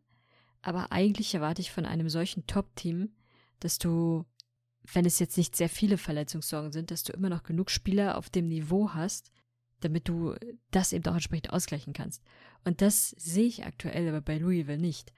Aber 0.61 0.91
eigentlich 0.91 1.33
erwarte 1.33 1.61
ich 1.61 1.71
von 1.71 1.85
einem 1.85 2.09
solchen 2.09 2.47
Top-Team, 2.47 3.13
dass 3.59 3.77
du 3.77 4.25
wenn 4.93 5.05
es 5.05 5.19
jetzt 5.19 5.37
nicht 5.37 5.55
sehr 5.55 5.69
viele 5.69 5.97
Verletzungssorgen 5.97 6.71
sind, 6.71 6.91
dass 6.91 7.03
du 7.03 7.13
immer 7.13 7.29
noch 7.29 7.43
genug 7.43 7.69
Spieler 7.69 8.17
auf 8.17 8.29
dem 8.29 8.47
Niveau 8.47 8.91
hast, 8.93 9.31
damit 9.79 10.07
du 10.07 10.35
das 10.71 10.93
eben 10.93 11.05
auch 11.05 11.13
entsprechend 11.13 11.51
ausgleichen 11.51 11.93
kannst. 11.93 12.23
Und 12.63 12.81
das 12.81 13.09
sehe 13.11 13.45
ich 13.45 13.65
aktuell 13.65 14.07
aber 14.09 14.21
bei 14.21 14.37
Louisville 14.37 14.77
nicht. 14.77 15.13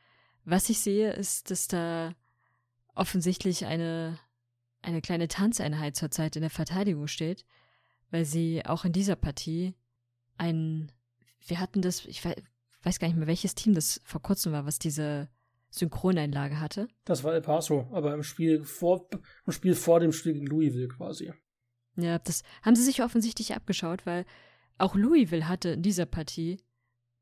Was 0.45 0.69
ich 0.69 0.79
sehe, 0.79 1.13
ist, 1.13 1.51
dass 1.51 1.67
da 1.67 2.13
offensichtlich 2.95 3.65
eine, 3.65 4.19
eine 4.81 5.01
kleine 5.01 5.27
Tanzeinheit 5.27 5.95
zurzeit 5.95 6.35
in 6.35 6.41
der 6.41 6.49
Verteidigung 6.49 7.07
steht, 7.07 7.45
weil 8.09 8.25
sie 8.25 8.65
auch 8.65 8.85
in 8.85 8.93
dieser 8.93 9.15
Partie 9.15 9.73
ein, 10.37 10.91
wir 11.45 11.59
hatten 11.59 11.81
das, 11.81 12.05
ich 12.05 12.23
weiß, 12.25 12.99
gar 12.99 13.07
nicht 13.07 13.17
mehr, 13.17 13.27
welches 13.27 13.55
Team 13.55 13.73
das 13.73 14.01
vor 14.03 14.21
kurzem 14.21 14.51
war, 14.51 14.65
was 14.65 14.79
diese 14.79 15.29
Synchroneinlage 15.69 16.59
hatte. 16.59 16.87
Das 17.05 17.23
war 17.23 17.33
El 17.33 17.41
Paso, 17.41 17.87
aber 17.93 18.13
im 18.13 18.23
Spiel 18.23 18.63
vor, 18.63 19.09
im 19.45 19.53
Spiel 19.53 19.75
vor 19.75 19.99
dem 19.99 20.11
Spiel 20.11 20.33
gegen 20.33 20.47
Louisville 20.47 20.89
quasi. 20.89 21.31
Ja, 21.95 22.19
das 22.19 22.43
haben 22.61 22.75
sie 22.75 22.83
sich 22.83 23.03
offensichtlich 23.03 23.55
abgeschaut, 23.55 24.05
weil 24.05 24.25
auch 24.81 24.95
Louisville 24.95 25.47
hatte 25.47 25.69
in 25.69 25.81
dieser 25.81 26.05
Partie 26.05 26.57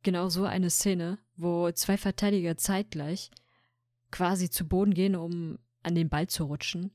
genau 0.03 0.29
so 0.29 0.45
eine 0.45 0.69
Szene, 0.69 1.19
wo 1.35 1.71
zwei 1.71 1.97
Verteidiger 1.97 2.57
zeitgleich 2.57 3.31
quasi 4.11 4.49
zu 4.49 4.67
Boden 4.67 4.93
gehen, 4.93 5.15
um 5.15 5.59
an 5.83 5.95
den 5.95 6.09
Ball 6.09 6.27
zu 6.27 6.45
rutschen. 6.45 6.91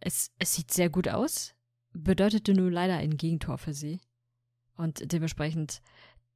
Es, 0.00 0.32
es 0.38 0.54
sieht 0.54 0.72
sehr 0.72 0.90
gut 0.90 1.08
aus, 1.08 1.54
bedeutete 1.92 2.54
nur 2.54 2.70
leider 2.70 2.96
ein 2.96 3.16
Gegentor 3.16 3.58
für 3.58 3.72
sie. 3.72 4.00
Und 4.76 5.12
dementsprechend 5.12 5.80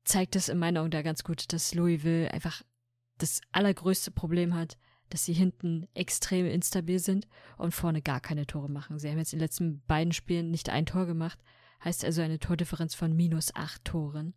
zeigt 0.05 0.37
es 0.37 0.49
in 0.49 0.59
meinen 0.59 0.79
Augen 0.79 0.91
da 0.91 1.03
ganz 1.03 1.25
gut, 1.25 1.53
dass 1.53 1.75
Louisville 1.75 2.31
einfach 2.31 2.63
das 3.19 3.41
allergrößte 3.53 4.11
Problem 4.11 4.55
hat, 4.55 4.77
dass 5.11 5.25
sie 5.25 5.33
hinten 5.33 5.87
extrem 5.95 6.47
instabil 6.47 6.99
sind 6.99 7.27
und 7.57 7.73
vorne 7.73 8.03
gar 8.03 8.21
keine 8.21 8.47
Tore 8.47 8.71
machen. 8.71 8.99
Sie 8.99 9.09
haben 9.09 9.19
jetzt 9.19 9.33
in 9.33 9.39
den 9.39 9.45
letzten 9.45 9.83
beiden 9.87 10.13
Spielen 10.13 10.51
nicht 10.51 10.69
ein 10.69 10.87
Tor 10.87 11.07
gemacht, 11.07 11.39
heißt 11.85 12.05
also 12.05 12.23
eine 12.23 12.39
Tordifferenz 12.39 12.95
von 12.95 13.15
minus 13.15 13.55
acht 13.55 13.85
Toren. 13.85 14.35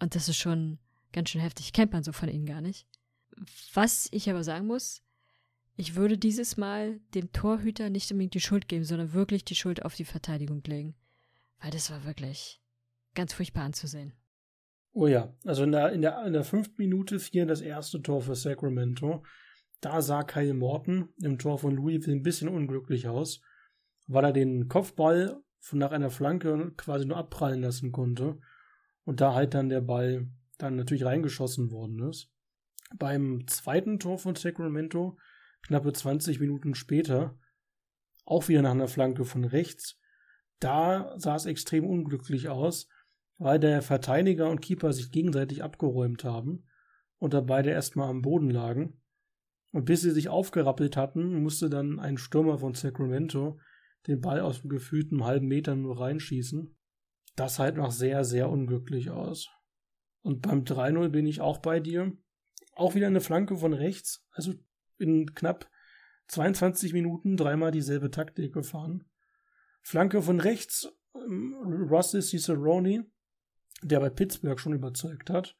Und 0.00 0.14
das 0.14 0.28
ist 0.28 0.36
schon 0.36 0.78
ganz 1.12 1.30
schön 1.30 1.40
heftig. 1.40 1.72
Kennt 1.72 1.92
man 1.92 2.02
so 2.02 2.12
von 2.12 2.28
ihnen 2.28 2.46
gar 2.46 2.60
nicht. 2.60 2.86
Was 3.74 4.08
ich 4.12 4.28
aber 4.30 4.44
sagen 4.44 4.66
muss, 4.66 5.02
ich 5.76 5.94
würde 5.94 6.16
dieses 6.16 6.56
Mal 6.56 7.00
dem 7.14 7.32
Torhüter 7.32 7.90
nicht 7.90 8.10
unbedingt 8.10 8.34
die 8.34 8.40
Schuld 8.40 8.68
geben, 8.68 8.84
sondern 8.84 9.12
wirklich 9.12 9.44
die 9.44 9.54
Schuld 9.54 9.84
auf 9.84 9.94
die 9.94 10.04
Verteidigung 10.04 10.62
legen. 10.66 10.94
Weil 11.60 11.70
das 11.70 11.90
war 11.90 12.04
wirklich 12.04 12.60
ganz 13.14 13.32
furchtbar 13.34 13.64
anzusehen. 13.64 14.12
Oh 14.92 15.06
ja, 15.06 15.34
also 15.44 15.64
in 15.64 15.72
der, 15.72 15.92
in 15.92 16.00
der, 16.00 16.24
in 16.24 16.32
der 16.32 16.44
fünften 16.44 16.76
Minute 16.78 17.18
fiel 17.18 17.46
das 17.46 17.60
erste 17.60 18.00
Tor 18.00 18.22
für 18.22 18.34
Sacramento. 18.34 19.22
Da 19.82 20.00
sah 20.00 20.22
Kyle 20.22 20.54
Morton 20.54 21.10
im 21.22 21.38
Tor 21.38 21.58
von 21.58 21.74
Louisville 21.74 22.16
ein 22.16 22.22
bisschen 22.22 22.48
unglücklich 22.48 23.06
aus, 23.06 23.42
weil 24.06 24.24
er 24.24 24.32
den 24.32 24.68
Kopfball 24.68 25.42
nach 25.72 25.90
einer 25.90 26.10
Flanke 26.10 26.72
quasi 26.76 27.06
nur 27.06 27.16
abprallen 27.16 27.62
lassen 27.62 27.92
konnte 27.92 28.38
und 29.04 29.20
da 29.20 29.34
halt 29.34 29.54
dann 29.54 29.68
der 29.68 29.80
Ball 29.80 30.28
dann 30.58 30.76
natürlich 30.76 31.04
reingeschossen 31.04 31.70
worden 31.70 32.08
ist. 32.08 32.30
Beim 32.96 33.46
zweiten 33.46 33.98
Tor 33.98 34.18
von 34.18 34.36
Sacramento, 34.36 35.18
knappe 35.62 35.92
20 35.92 36.40
Minuten 36.40 36.74
später, 36.74 37.36
auch 38.24 38.48
wieder 38.48 38.62
nach 38.62 38.72
einer 38.72 38.88
Flanke 38.88 39.24
von 39.24 39.44
rechts, 39.44 39.98
da 40.60 41.14
sah 41.18 41.36
es 41.36 41.46
extrem 41.46 41.84
unglücklich 41.84 42.48
aus, 42.48 42.88
weil 43.38 43.58
der 43.58 43.82
Verteidiger 43.82 44.48
und 44.48 44.60
Keeper 44.60 44.92
sich 44.92 45.10
gegenseitig 45.10 45.62
abgeräumt 45.62 46.24
haben 46.24 46.64
und 47.18 47.34
da 47.34 47.40
beide 47.40 47.70
erstmal 47.70 48.08
am 48.08 48.22
Boden 48.22 48.50
lagen. 48.50 49.00
Und 49.72 49.84
bis 49.84 50.00
sie 50.00 50.10
sich 50.10 50.28
aufgerappelt 50.28 50.96
hatten, 50.96 51.42
musste 51.42 51.68
dann 51.68 51.98
ein 51.98 52.18
Stürmer 52.18 52.58
von 52.58 52.74
Sacramento 52.74 53.58
den 54.06 54.20
Ball 54.20 54.40
aus 54.40 54.60
dem 54.60 54.70
gefühlten 54.70 55.24
halben 55.24 55.48
Meter 55.48 55.74
nur 55.74 56.00
reinschießen. 56.00 56.76
Das 57.34 57.58
halt 57.58 57.76
noch 57.76 57.90
sehr, 57.90 58.24
sehr 58.24 58.48
unglücklich 58.48 59.10
aus. 59.10 59.48
Und 60.22 60.42
beim 60.42 60.64
3-0 60.64 61.08
bin 61.08 61.26
ich 61.26 61.40
auch 61.40 61.58
bei 61.58 61.80
dir. 61.80 62.12
Auch 62.72 62.94
wieder 62.94 63.06
eine 63.06 63.20
Flanke 63.20 63.56
von 63.56 63.72
rechts. 63.72 64.26
Also 64.30 64.54
in 64.98 65.34
knapp 65.34 65.68
22 66.28 66.92
Minuten 66.92 67.36
dreimal 67.36 67.70
dieselbe 67.70 68.10
Taktik 68.10 68.52
gefahren. 68.52 69.04
Flanke 69.82 70.22
von 70.22 70.40
rechts, 70.40 70.88
ähm, 71.14 71.54
Russell 71.88 72.22
Cicerone 72.22 73.06
der 73.82 74.00
bei 74.00 74.10
Pittsburgh 74.10 74.58
schon 74.58 74.72
überzeugt 74.72 75.30
hat, 75.30 75.56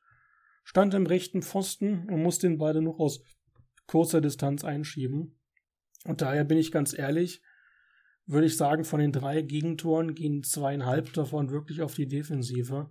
stand 0.65 0.95
im 0.95 1.07
rechten 1.07 1.43
Pfosten 1.43 2.09
und 2.09 2.23
muss 2.23 2.39
den 2.39 2.59
beide 2.59 2.83
noch 2.83 2.99
aus 2.99 3.23
kurzer 3.87 4.21
Distanz 4.21 4.65
einschieben. 4.65 5.39
Und 6.05 6.23
daher 6.23 6.45
bin 6.45 6.59
ich 6.59 6.73
ganz 6.73 6.97
ehrlich, 6.97 7.43
würde 8.27 8.47
ich 8.47 8.57
sagen, 8.57 8.85
von 8.85 9.01
den 9.01 9.13
drei 9.13 9.43
Gegentoren 9.43 10.15
gehen 10.15 10.43
zweieinhalb 10.43 11.13
davon 11.13 11.51
wirklich 11.51 11.83
auf 11.83 11.95
die 11.95 12.09
Defensive. 12.09 12.91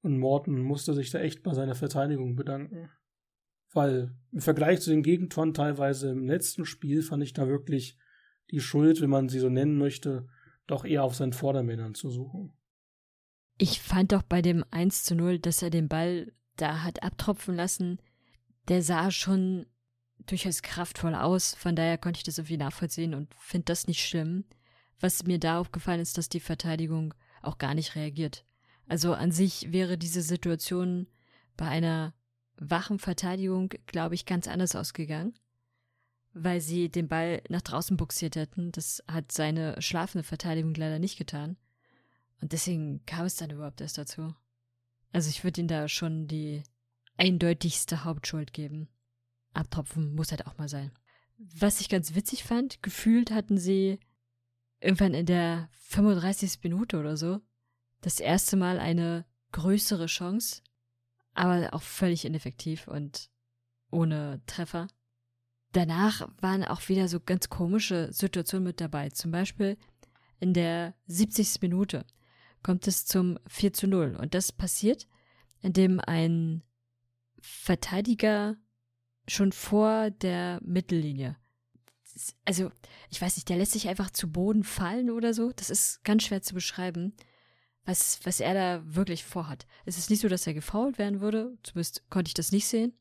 Und 0.00 0.18
Morton 0.18 0.60
musste 0.60 0.94
sich 0.94 1.10
da 1.10 1.18
echt 1.18 1.42
bei 1.42 1.52
seiner 1.52 1.74
Verteidigung 1.74 2.36
bedanken. 2.36 2.88
Weil 3.72 4.14
im 4.32 4.40
Vergleich 4.40 4.80
zu 4.80 4.90
den 4.90 5.02
Gegentoren 5.02 5.52
teilweise 5.52 6.10
im 6.10 6.26
letzten 6.26 6.64
Spiel 6.64 7.02
fand 7.02 7.22
ich 7.22 7.32
da 7.32 7.48
wirklich 7.48 7.98
die 8.50 8.60
Schuld, 8.60 9.00
wenn 9.00 9.10
man 9.10 9.28
sie 9.28 9.40
so 9.40 9.48
nennen 9.48 9.76
möchte, 9.76 10.26
doch 10.66 10.84
eher 10.84 11.02
auf 11.02 11.14
seinen 11.14 11.32
Vordermännern 11.32 11.94
zu 11.94 12.10
suchen. 12.10 12.52
Ich 13.58 13.80
fand 13.80 14.12
doch 14.12 14.22
bei 14.22 14.40
dem 14.40 14.64
1 14.70 15.04
zu 15.04 15.16
0, 15.16 15.40
dass 15.40 15.62
er 15.62 15.70
den 15.70 15.88
Ball 15.88 16.32
da 16.56 16.82
hat 16.82 17.02
abtropfen 17.02 17.56
lassen, 17.56 17.98
der 18.68 18.82
sah 18.82 19.10
schon 19.10 19.66
durchaus 20.26 20.62
kraftvoll 20.62 21.14
aus. 21.14 21.54
Von 21.54 21.74
daher 21.74 21.98
konnte 21.98 22.18
ich 22.18 22.24
das 22.24 22.38
irgendwie 22.38 22.56
nachvollziehen 22.56 23.14
und 23.14 23.34
finde 23.34 23.66
das 23.66 23.86
nicht 23.86 24.06
schlimm. 24.06 24.44
Was 25.00 25.24
mir 25.24 25.38
da 25.38 25.60
aufgefallen 25.60 26.00
ist, 26.00 26.18
dass 26.18 26.28
die 26.28 26.40
Verteidigung 26.40 27.14
auch 27.42 27.58
gar 27.58 27.74
nicht 27.74 27.94
reagiert. 27.94 28.44
Also 28.88 29.14
an 29.14 29.30
sich 29.32 29.72
wäre 29.72 29.98
diese 29.98 30.22
Situation 30.22 31.06
bei 31.56 31.66
einer 31.68 32.14
wachen 32.56 32.98
Verteidigung, 32.98 33.72
glaube 33.86 34.14
ich, 34.14 34.26
ganz 34.26 34.48
anders 34.48 34.74
ausgegangen, 34.74 35.34
weil 36.32 36.60
sie 36.60 36.88
den 36.88 37.08
Ball 37.08 37.42
nach 37.48 37.62
draußen 37.62 37.96
buxiert 37.96 38.36
hätten. 38.36 38.72
Das 38.72 39.02
hat 39.06 39.30
seine 39.30 39.80
schlafende 39.80 40.24
Verteidigung 40.24 40.74
leider 40.74 40.98
nicht 40.98 41.18
getan. 41.18 41.56
Und 42.40 42.52
deswegen 42.52 43.04
kam 43.06 43.26
es 43.26 43.36
dann 43.36 43.50
überhaupt 43.50 43.80
erst 43.80 43.98
dazu. 43.98 44.34
Also 45.12 45.30
ich 45.30 45.44
würde 45.44 45.60
ihm 45.60 45.68
da 45.68 45.88
schon 45.88 46.26
die 46.26 46.62
eindeutigste 47.16 48.04
Hauptschuld 48.04 48.52
geben. 48.52 48.88
Abtropfen 49.52 50.14
muss 50.14 50.30
halt 50.30 50.46
auch 50.46 50.56
mal 50.58 50.68
sein. 50.68 50.92
Was 51.38 51.80
ich 51.80 51.88
ganz 51.88 52.14
witzig 52.14 52.44
fand, 52.44 52.82
gefühlt 52.82 53.30
hatten 53.30 53.58
sie 53.58 53.98
irgendwann 54.80 55.14
in 55.14 55.26
der 55.26 55.68
35. 55.72 56.60
Minute 56.62 56.98
oder 56.98 57.16
so 57.16 57.40
das 58.00 58.20
erste 58.20 58.56
Mal 58.56 58.78
eine 58.78 59.24
größere 59.52 60.06
Chance, 60.06 60.62
aber 61.34 61.72
auch 61.72 61.82
völlig 61.82 62.24
ineffektiv 62.24 62.86
und 62.86 63.30
ohne 63.90 64.40
Treffer. 64.46 64.88
Danach 65.72 66.28
waren 66.40 66.64
auch 66.64 66.88
wieder 66.88 67.08
so 67.08 67.20
ganz 67.20 67.48
komische 67.48 68.12
Situationen 68.12 68.64
mit 68.64 68.80
dabei. 68.80 69.10
Zum 69.10 69.30
Beispiel 69.30 69.76
in 70.40 70.54
der 70.54 70.94
70. 71.06 71.60
Minute 71.62 72.06
kommt 72.62 72.86
es 72.86 73.04
zum 73.06 73.38
4 73.46 73.72
zu 73.72 73.86
0. 73.86 74.16
Und 74.16 74.34
das 74.34 74.52
passiert, 74.52 75.06
indem 75.60 76.00
ein 76.00 76.62
Verteidiger 77.40 78.56
schon 79.26 79.52
vor 79.52 80.10
der 80.10 80.60
Mittellinie, 80.62 81.36
also 82.44 82.70
ich 83.10 83.20
weiß 83.20 83.36
nicht, 83.36 83.48
der 83.48 83.56
lässt 83.56 83.72
sich 83.72 83.88
einfach 83.88 84.10
zu 84.10 84.30
Boden 84.30 84.64
fallen 84.64 85.10
oder 85.10 85.34
so. 85.34 85.52
Das 85.52 85.70
ist 85.70 86.02
ganz 86.04 86.24
schwer 86.24 86.42
zu 86.42 86.54
beschreiben, 86.54 87.14
was, 87.84 88.20
was 88.24 88.40
er 88.40 88.54
da 88.54 88.82
wirklich 88.84 89.24
vorhat. 89.24 89.66
Es 89.84 89.98
ist 89.98 90.10
nicht 90.10 90.20
so, 90.20 90.28
dass 90.28 90.46
er 90.46 90.54
gefault 90.54 90.98
werden 90.98 91.20
würde, 91.20 91.56
zumindest 91.62 92.08
konnte 92.10 92.28
ich 92.28 92.34
das 92.34 92.52
nicht 92.52 92.66
sehen, 92.66 92.92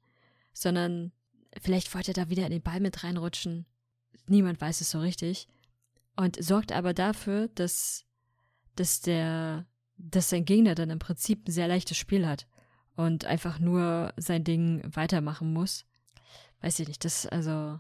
sondern 0.53 1.11
vielleicht 1.61 1.93
wollte 1.93 2.11
er 2.11 2.25
da 2.25 2.29
wieder 2.29 2.45
in 2.45 2.51
den 2.51 2.61
Ball 2.61 2.79
mit 2.79 3.03
reinrutschen. 3.03 3.65
Niemand 4.27 4.59
weiß 4.61 4.81
es 4.81 4.91
so 4.91 4.99
richtig. 4.99 5.47
Und 6.15 6.43
sorgt 6.43 6.71
aber 6.71 6.93
dafür, 6.93 7.47
dass 7.49 8.07
dass 8.77 9.01
der, 9.01 9.65
dass 9.97 10.29
sein 10.29 10.45
Gegner 10.45 10.75
dann 10.75 10.89
im 10.89 10.99
Prinzip 10.99 11.47
ein 11.47 11.51
sehr 11.51 11.67
leichtes 11.67 11.97
Spiel 11.97 12.25
hat 12.25 12.47
und 12.95 13.25
einfach 13.25 13.59
nur 13.59 14.13
sein 14.17 14.43
Ding 14.43 14.81
weitermachen 14.93 15.51
muss. 15.51 15.85
Weiß 16.61 16.79
ich 16.79 16.87
nicht, 16.87 17.03
das 17.03 17.25
also 17.25 17.79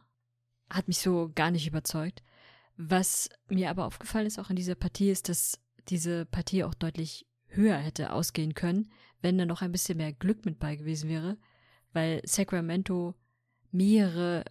hat 0.69 0.87
mich 0.87 0.99
so 0.99 1.31
gar 1.33 1.51
nicht 1.51 1.67
überzeugt. 1.67 2.23
Was 2.75 3.29
mir 3.49 3.69
aber 3.69 3.85
aufgefallen 3.85 4.27
ist 4.27 4.39
auch 4.39 4.49
in 4.49 4.55
dieser 4.55 4.75
Partie 4.75 5.09
ist, 5.09 5.29
dass 5.29 5.59
diese 5.89 6.25
Partie 6.25 6.63
auch 6.63 6.73
deutlich 6.73 7.25
höher 7.47 7.77
hätte 7.77 8.13
ausgehen 8.13 8.53
können, 8.53 8.91
wenn 9.21 9.37
da 9.37 9.45
noch 9.45 9.61
ein 9.61 9.71
bisschen 9.71 9.97
mehr 9.97 10.13
Glück 10.13 10.45
mit 10.45 10.59
bei 10.59 10.75
gewesen 10.75 11.09
wäre, 11.09 11.37
weil 11.93 12.21
Sacramento 12.25 13.15
mehrere 13.71 14.43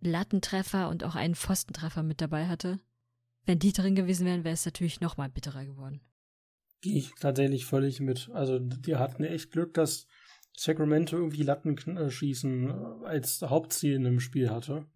Lattentreffer 0.00 0.88
und 0.88 1.04
auch 1.04 1.14
einen 1.14 1.34
Pfostentreffer 1.34 2.02
mit 2.02 2.20
dabei 2.20 2.46
hatte. 2.46 2.80
Wenn 3.46 3.58
die 3.58 3.72
drin 3.72 3.94
gewesen 3.94 4.26
wären, 4.26 4.44
wäre 4.44 4.54
es 4.54 4.64
natürlich 4.64 5.00
noch 5.00 5.16
mal 5.16 5.28
bitterer 5.28 5.64
geworden. 5.64 6.00
Gehe 6.82 6.98
ich 6.98 7.10
tatsächlich 7.18 7.66
völlig 7.66 8.00
mit. 8.00 8.30
Also 8.32 8.58
die 8.58 8.96
hatten 8.96 9.24
echt 9.24 9.50
Glück, 9.50 9.74
dass 9.74 10.06
Sacramento 10.56 11.16
irgendwie 11.16 11.42
Lattenschießen 11.42 12.68
äh, 12.68 13.06
als 13.06 13.42
Hauptziel 13.42 13.94
in 13.94 14.04
dem 14.04 14.20
Spiel 14.20 14.50
hatte. 14.50 14.86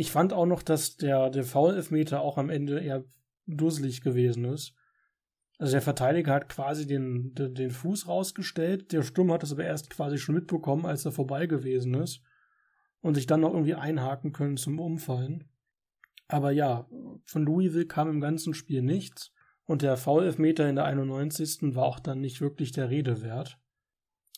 Ich 0.00 0.12
fand 0.12 0.32
auch 0.32 0.46
noch, 0.46 0.62
dass 0.62 0.96
der, 0.96 1.28
der 1.28 1.42
Foul-Elfmeter 1.42 2.20
auch 2.20 2.38
am 2.38 2.50
Ende 2.50 2.78
eher 2.78 3.04
dusselig 3.46 4.00
gewesen 4.00 4.44
ist. 4.44 4.72
Also 5.58 5.72
der 5.72 5.82
Verteidiger 5.82 6.34
hat 6.34 6.48
quasi 6.48 6.86
den, 6.86 7.34
den, 7.34 7.52
den 7.52 7.72
Fuß 7.72 8.06
rausgestellt, 8.06 8.92
der 8.92 9.02
Sturm 9.02 9.32
hat 9.32 9.42
das 9.42 9.50
aber 9.50 9.64
erst 9.64 9.90
quasi 9.90 10.16
schon 10.16 10.36
mitbekommen, 10.36 10.86
als 10.86 11.04
er 11.04 11.10
vorbei 11.10 11.46
gewesen 11.46 11.94
ist 11.94 12.22
und 13.00 13.16
sich 13.16 13.26
dann 13.26 13.40
noch 13.40 13.52
irgendwie 13.52 13.74
einhaken 13.74 14.30
können 14.30 14.56
zum 14.56 14.78
Umfallen. 14.78 15.50
Aber 16.28 16.52
ja, 16.52 16.88
von 17.24 17.42
Louisville 17.42 17.86
kam 17.86 18.08
im 18.08 18.20
ganzen 18.20 18.54
Spiel 18.54 18.82
nichts 18.82 19.32
und 19.64 19.82
der 19.82 19.96
Foul-Elfmeter 19.96 20.68
in 20.68 20.76
der 20.76 20.84
91. 20.84 21.74
war 21.74 21.86
auch 21.86 21.98
dann 21.98 22.20
nicht 22.20 22.40
wirklich 22.40 22.70
der 22.70 22.88
Rede 22.88 23.20
wert. 23.24 23.58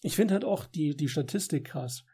Ich 0.01 0.17
finde 0.17 0.33
halt 0.33 0.47
auch 0.47 0.65
die, 0.65 0.97
die 0.97 1.11
Statistik 1.11 1.67
krass. 1.67 2.07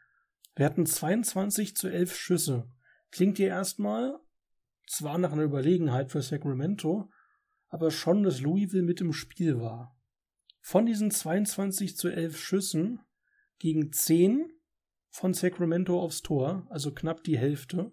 Wir 0.57 0.65
hatten 0.65 0.85
22 0.85 1.77
zu 1.77 1.87
11 1.87 2.13
Schüsse. 2.13 2.69
Klingt 3.11 3.37
dir 3.37 3.47
erstmal 3.47 4.19
zwar 4.87 5.17
nach 5.17 5.31
einer 5.31 5.43
Überlegenheit 5.43 6.11
für 6.11 6.21
Sacramento, 6.21 7.09
aber 7.69 7.91
schon, 7.91 8.23
dass 8.23 8.41
Louisville 8.41 8.83
mit 8.83 9.01
im 9.01 9.13
Spiel 9.13 9.59
war. 9.59 9.97
Von 10.61 10.85
diesen 10.85 11.11
22 11.11 11.97
zu 11.97 12.09
11 12.09 12.37
Schüssen 12.37 12.99
gegen 13.59 13.91
10 13.91 14.51
von 15.09 15.33
Sacramento 15.33 15.99
aufs 16.01 16.21
Tor, 16.21 16.67
also 16.69 16.93
knapp 16.93 17.23
die 17.23 17.37
Hälfte, 17.37 17.91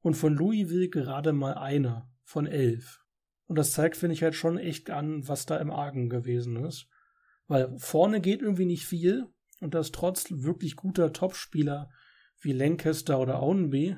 und 0.00 0.14
von 0.14 0.34
Louisville 0.34 0.88
gerade 0.88 1.32
mal 1.32 1.54
einer 1.54 2.10
von 2.24 2.46
11. 2.46 3.00
Und 3.46 3.56
das 3.56 3.72
zeigt, 3.72 3.96
finde 3.96 4.14
ich, 4.14 4.22
halt 4.22 4.34
schon 4.34 4.58
echt 4.58 4.90
an, 4.90 5.26
was 5.26 5.46
da 5.46 5.56
im 5.56 5.70
Argen 5.70 6.08
gewesen 6.08 6.56
ist. 6.64 6.86
Weil 7.48 7.76
vorne 7.78 8.20
geht 8.20 8.42
irgendwie 8.42 8.64
nicht 8.64 8.86
viel 8.86 9.26
und 9.60 9.74
das 9.74 9.90
trotz 9.90 10.26
wirklich 10.30 10.76
guter 10.76 11.12
Topspieler 11.12 11.90
wie 12.40 12.52
Lancaster 12.52 13.18
oder 13.18 13.42
Auenby. 13.42 13.96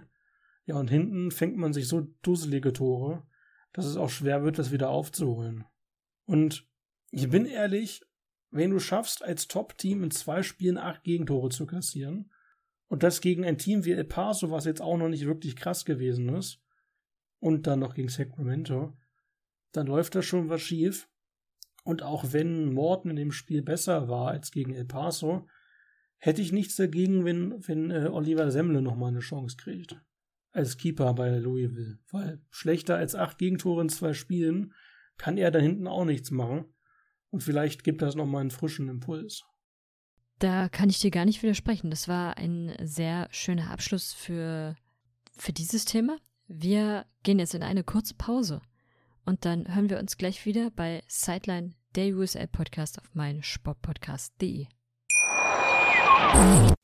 Ja, 0.65 0.77
und 0.77 0.89
hinten 0.89 1.31
fängt 1.31 1.57
man 1.57 1.73
sich 1.73 1.89
so 1.89 2.03
dusselige 2.23 2.73
Tore, 2.73 3.27
dass 3.73 3.85
es 3.85 3.97
auch 3.97 4.11
schwer 4.11 4.45
wird, 4.45 4.59
das 4.59 4.71
wieder 4.71 4.91
aufzuholen. 4.91 5.65
Und 6.25 6.69
ich 7.11 7.29
bin 7.29 7.47
ehrlich, 7.47 8.03
wenn 8.51 8.71
du 8.71 8.79
schaffst, 8.79 9.25
als 9.25 9.49
Top-Team 9.49 10.05
in 10.05 10.11
zwei 10.11 10.43
Spielen 10.43 10.79
acht 10.79 11.03
Gegentore 11.03 11.49
zu 11.49 11.67
kassieren, 11.67 12.31
und 12.89 13.03
das 13.03 13.23
gegen 13.23 13.47
ein 13.47 13.57
Team 13.57 13.87
wie 13.87 13.93
El 13.93 14.05
Paso, 14.05 14.51
was 14.51 14.67
jetzt 14.67 14.83
auch 14.83 14.99
noch 14.99 15.09
nicht 15.09 15.25
wirklich 15.25 15.57
krass 15.57 15.87
gewesen 15.87 16.29
ist, 16.29 16.61
und 17.41 17.67
dann 17.67 17.81
noch 17.81 17.95
gegen 17.95 18.11
Sacramento, 18.11 18.97
dann 19.73 19.87
läuft 19.87 20.15
da 20.15 20.23
schon 20.23 20.51
was 20.51 20.61
schief. 20.61 21.09
Und 21.85 22.03
auch 22.03 22.33
wenn 22.33 22.73
Morton 22.73 23.11
in 23.11 23.17
dem 23.17 23.33
Spiel 23.33 23.63
besser 23.63 24.09
war 24.09 24.29
als 24.29 24.53
gegen 24.53 24.75
El 24.75 24.85
Paso, 24.85 25.49
hätte 26.19 26.43
ich 26.43 26.53
nichts 26.53 26.77
dagegen, 26.77 27.25
wenn, 27.25 27.67
wenn 27.67 27.91
äh, 27.91 28.11
Oliver 28.13 28.51
Semmle 28.51 28.83
nochmal 28.83 29.09
eine 29.09 29.21
Chance 29.21 29.57
kriegt 29.57 30.01
als 30.53 30.77
Keeper 30.77 31.15
bei 31.15 31.31
Louisville. 31.39 31.99
Weil 32.11 32.41
schlechter 32.51 32.97
als 32.97 33.15
acht 33.15 33.39
Gegentore 33.39 33.83
in 33.83 33.89
zwei 33.89 34.13
Spielen 34.13 34.73
kann 35.19 35.39
er 35.39 35.51
da 35.51 35.59
hinten 35.59 35.87
auch 35.87 36.05
nichts 36.05 36.31
machen. 36.31 36.67
Und 37.31 37.43
vielleicht 37.43 37.85
gibt 37.85 38.03
das 38.03 38.15
nochmal 38.15 38.43
einen 38.43 38.51
frischen 38.51 38.89
Impuls. 38.89 39.45
Da 40.39 40.69
kann 40.69 40.91
ich 40.91 40.99
dir 40.99 41.11
gar 41.11 41.25
nicht 41.25 41.43
widersprechen. 41.43 41.91
Das 41.91 42.09
war 42.09 42.37
ein 42.37 42.75
sehr 42.83 43.29
schöner 43.31 43.71
Abschluss 43.71 44.13
für, 44.13 44.77
für 45.37 45.53
dieses 45.53 45.85
Thema. 45.85 46.19
Wir 46.49 47.07
gehen 47.23 47.39
jetzt 47.39 47.55
in 47.55 47.63
eine 47.63 47.85
kurze 47.85 48.15
Pause 48.15 48.61
und 49.25 49.45
dann 49.45 49.75
hören 49.75 49.89
wir 49.89 49.99
uns 49.99 50.17
gleich 50.17 50.45
wieder 50.45 50.71
bei 50.71 51.03
Sideline 51.07 51.75
der 51.95 52.15
USL 52.15 52.49
Podcast 52.49 52.99
auf 52.99 53.15
meinsportpodcast.de. 53.15 54.67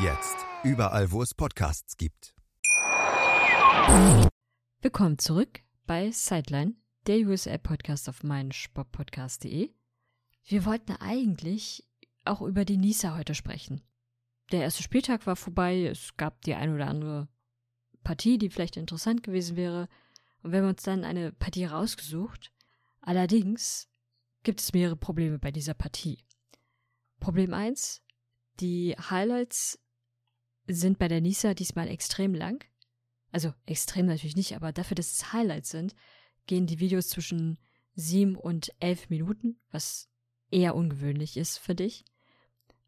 Jetzt. 0.00 0.36
Überall, 0.62 1.10
wo 1.10 1.22
es 1.22 1.34
Podcasts 1.34 1.96
gibt. 1.96 2.32
Willkommen 4.80 5.18
zurück 5.18 5.60
bei 5.86 6.12
Sideline, 6.12 6.76
der 7.08 7.26
USL-Podcast 7.26 8.08
auf 8.08 8.22
meinsportpodcast.de. 8.22 9.72
Wir 10.44 10.64
wollten 10.64 10.92
eigentlich 10.92 11.84
auch 12.24 12.42
über 12.42 12.64
die 12.64 12.76
Nisa 12.76 13.16
heute 13.16 13.34
sprechen. 13.34 13.82
Der 14.52 14.60
erste 14.60 14.84
Spieltag 14.84 15.26
war 15.26 15.34
vorbei, 15.34 15.86
es 15.86 16.16
gab 16.16 16.42
die 16.42 16.54
ein 16.54 16.72
oder 16.72 16.86
andere 16.86 17.26
Partie, 18.04 18.38
die 18.38 18.50
vielleicht 18.50 18.76
interessant 18.76 19.24
gewesen 19.24 19.56
wäre. 19.56 19.88
Und 20.44 20.52
wir 20.52 20.60
haben 20.60 20.68
uns 20.68 20.84
dann 20.84 21.02
eine 21.02 21.32
Partie 21.32 21.64
rausgesucht. 21.64 22.52
Allerdings 23.00 23.88
gibt 24.44 24.60
es 24.60 24.72
mehrere 24.72 24.96
Probleme 24.96 25.40
bei 25.40 25.50
dieser 25.50 25.74
Partie. 25.74 26.24
Problem 27.18 27.52
1, 27.52 28.00
die 28.60 28.94
Highlights 28.96 29.80
sind 30.68 30.98
bei 30.98 31.08
der 31.08 31.20
Nisa 31.20 31.54
diesmal 31.54 31.88
extrem 31.88 32.34
lang. 32.34 32.64
Also 33.32 33.52
extrem 33.66 34.06
natürlich 34.06 34.36
nicht, 34.36 34.54
aber 34.54 34.72
dafür, 34.72 34.94
dass 34.94 35.12
es 35.12 35.32
Highlights 35.32 35.70
sind, 35.70 35.94
gehen 36.46 36.66
die 36.66 36.80
Videos 36.80 37.08
zwischen 37.08 37.58
sieben 37.94 38.36
und 38.36 38.72
elf 38.80 39.10
Minuten, 39.10 39.58
was 39.70 40.08
eher 40.50 40.74
ungewöhnlich 40.74 41.36
ist 41.36 41.58
für 41.58 41.74
dich. 41.74 42.04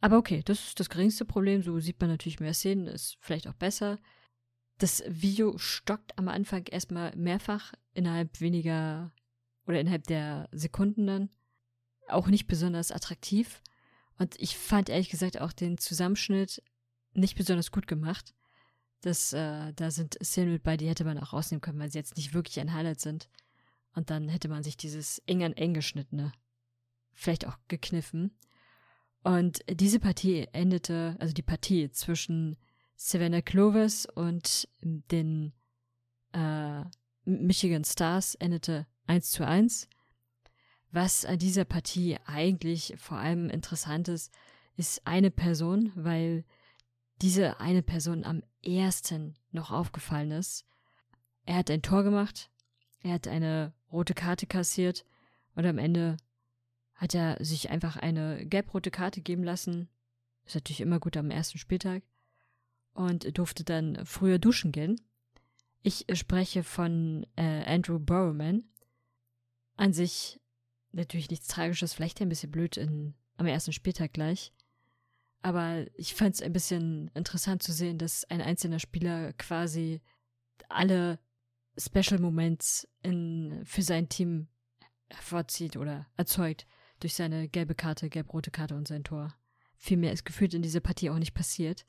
Aber 0.01 0.17
okay, 0.17 0.43
das 0.45 0.69
ist 0.69 0.81
das 0.81 0.89
geringste 0.89 1.25
Problem. 1.25 1.63
So 1.63 1.79
sieht 1.79 2.01
man 2.01 2.11
natürlich 2.11 2.41
mehr 2.41 2.55
Szenen, 2.55 2.87
ist 2.87 3.19
vielleicht 3.21 3.49
auch 3.49 3.55
besser. 3.55 3.99
Das 4.79 5.03
Video 5.07 5.59
stockt 5.59 6.17
am 6.19 6.29
Anfang 6.29 6.67
erstmal 6.67 7.15
mehrfach 7.17 7.75
innerhalb 7.93 8.41
weniger 8.41 9.13
oder 9.67 9.79
innerhalb 9.79 10.07
der 10.07 10.49
Sekunden 10.53 11.07
dann. 11.07 11.31
Auch 12.09 12.29
nicht 12.29 12.47
besonders 12.47 12.93
attraktiv. 12.93 13.61
Und 14.19 14.41
ich 14.41 14.57
fand 14.57 14.89
ehrlich 14.89 15.11
gesagt 15.11 15.41
auch 15.41 15.53
den 15.53 15.77
Zusammenschnitt 15.77 16.63
nicht 17.13 17.37
besonders 17.37 17.71
gut 17.71 17.87
gemacht. 17.87 18.35
Das, 19.01 19.33
äh, 19.33 19.73
da 19.75 19.91
sind 19.91 20.19
Szenen 20.23 20.53
mit 20.53 20.63
bei, 20.63 20.77
die 20.77 20.89
hätte 20.89 21.05
man 21.05 21.19
auch 21.19 21.33
rausnehmen 21.33 21.61
können, 21.61 21.79
weil 21.79 21.91
sie 21.91 21.99
jetzt 21.99 22.17
nicht 22.17 22.35
wirklich 22.35 22.61
ein 22.61 22.73
Highlight 22.73 23.01
sind. 23.01 23.29
Und 23.95 24.11
dann 24.11 24.29
hätte 24.29 24.49
man 24.49 24.63
sich 24.63 24.77
dieses 24.77 25.19
eng 25.27 25.43
an 25.43 25.53
eng 25.55 25.75
geschnittene 25.75 26.33
vielleicht 27.13 27.47
auch 27.47 27.59
gekniffen. 27.69 28.37
Und 29.23 29.61
diese 29.69 30.01
Partie 30.01 30.47
endete, 30.53 31.17
also 31.19 31.35
die 31.35 31.43
Partie 31.43 31.91
zwischen 31.91 32.57
Savannah 32.97 33.43
Clovis 33.43 34.07
und 34.07 34.69
den 34.81 35.53
äh, 36.33 36.85
Michigan 37.25 37.85
Stars 37.85 38.35
endete 38.37 38.87
1 39.07 39.31
zu 39.31 39.47
1. 39.47 39.89
Was 40.93 41.25
an 41.25 41.39
dieser 41.39 41.65
Partie 41.65 42.17
eigentlich 42.25 42.95
vor 42.97 43.19
allem 43.19 43.51
interessant 43.51 44.09
ist, 44.09 44.33
ist 44.77 45.07
eine 45.07 45.31
Person, 45.31 45.93
weil 45.95 46.45
diese 47.23 47.61
eine 47.61 47.83
Person 47.83 48.25
am 48.25 48.43
ersten 48.63 49.35
noch 49.51 49.71
aufgefallen 49.71 50.31
ist. 50.31 50.67
Er 51.45 51.57
hat 51.57 51.71
ein 51.71 51.83
Tor 51.83 52.03
gemacht, 52.03 52.51
er 53.01 53.15
hat 53.15 53.29
eine 53.29 53.73
rote 53.93 54.15
Karte 54.15 54.47
kassiert 54.47 55.05
und 55.55 55.67
am 55.67 55.79
Ende 55.79 56.17
hat 56.95 57.15
er 57.15 57.43
sich 57.43 57.71
einfach 57.71 57.97
eine 57.97 58.45
gelb-rote 58.47 58.91
Karte 58.91 59.23
geben 59.23 59.43
lassen. 59.43 59.89
Ist 60.45 60.55
natürlich 60.55 60.83
immer 60.83 61.01
gut 61.01 61.17
am 61.17 61.31
ersten 61.31 61.59
Spieltag. 61.59 62.03
Und 62.93 63.39
durfte 63.39 63.65
dann 63.65 64.05
früher 64.05 64.39
duschen 64.39 64.73
gehen. 64.73 65.01
Ich 65.83 66.05
spreche 66.13 66.63
von 66.63 67.27
äh, 67.37 67.65
Andrew 67.65 67.99
Borrowman. 67.99 68.65
An 69.77 69.95
sich 69.95 70.41
natürlich 70.93 71.31
nichts 71.31 71.47
Tragisches, 71.47 71.95
vielleicht 71.95 72.21
ein 72.21 72.29
bisschen 72.29 72.51
blöd 72.51 72.77
in, 72.77 73.15
am 73.37 73.47
ersten 73.47 73.73
Spieltag 73.73 74.13
gleich. 74.13 74.53
Aber 75.43 75.87
ich 75.95 76.15
fand 76.15 76.35
es 76.35 76.43
ein 76.43 76.53
bisschen 76.53 77.11
interessant 77.15 77.63
zu 77.63 77.73
sehen, 77.73 77.99
dass 77.99 78.25
ein 78.25 78.43
einzelner 78.43 78.79
Spieler 78.79 79.33
quasi 79.35 80.03
alle 80.69 81.19
Special 81.79 82.21
Moments 82.21 82.87
in, 83.03 83.63
für 83.65 83.83
sein 83.83 84.09
Team 84.09 84.49
hervorzieht 85.09 85.77
oder 85.77 86.07
erzeugt 86.17 86.67
durch 87.01 87.15
seine 87.15 87.49
gelbe 87.49 87.75
Karte, 87.75 88.11
gelb-rote 88.11 88.51
Karte 88.51 88.75
und 88.75 88.87
sein 88.87 89.05
Tor. 89.05 89.35
Viel 89.77 89.97
mehr 89.97 90.13
ist 90.13 90.25
gefühlt 90.25 90.53
in 90.53 90.63
dieser 90.63 90.81
Partie 90.81 91.09
auch 91.09 91.19
nicht 91.19 91.33
passiert. 91.33 91.87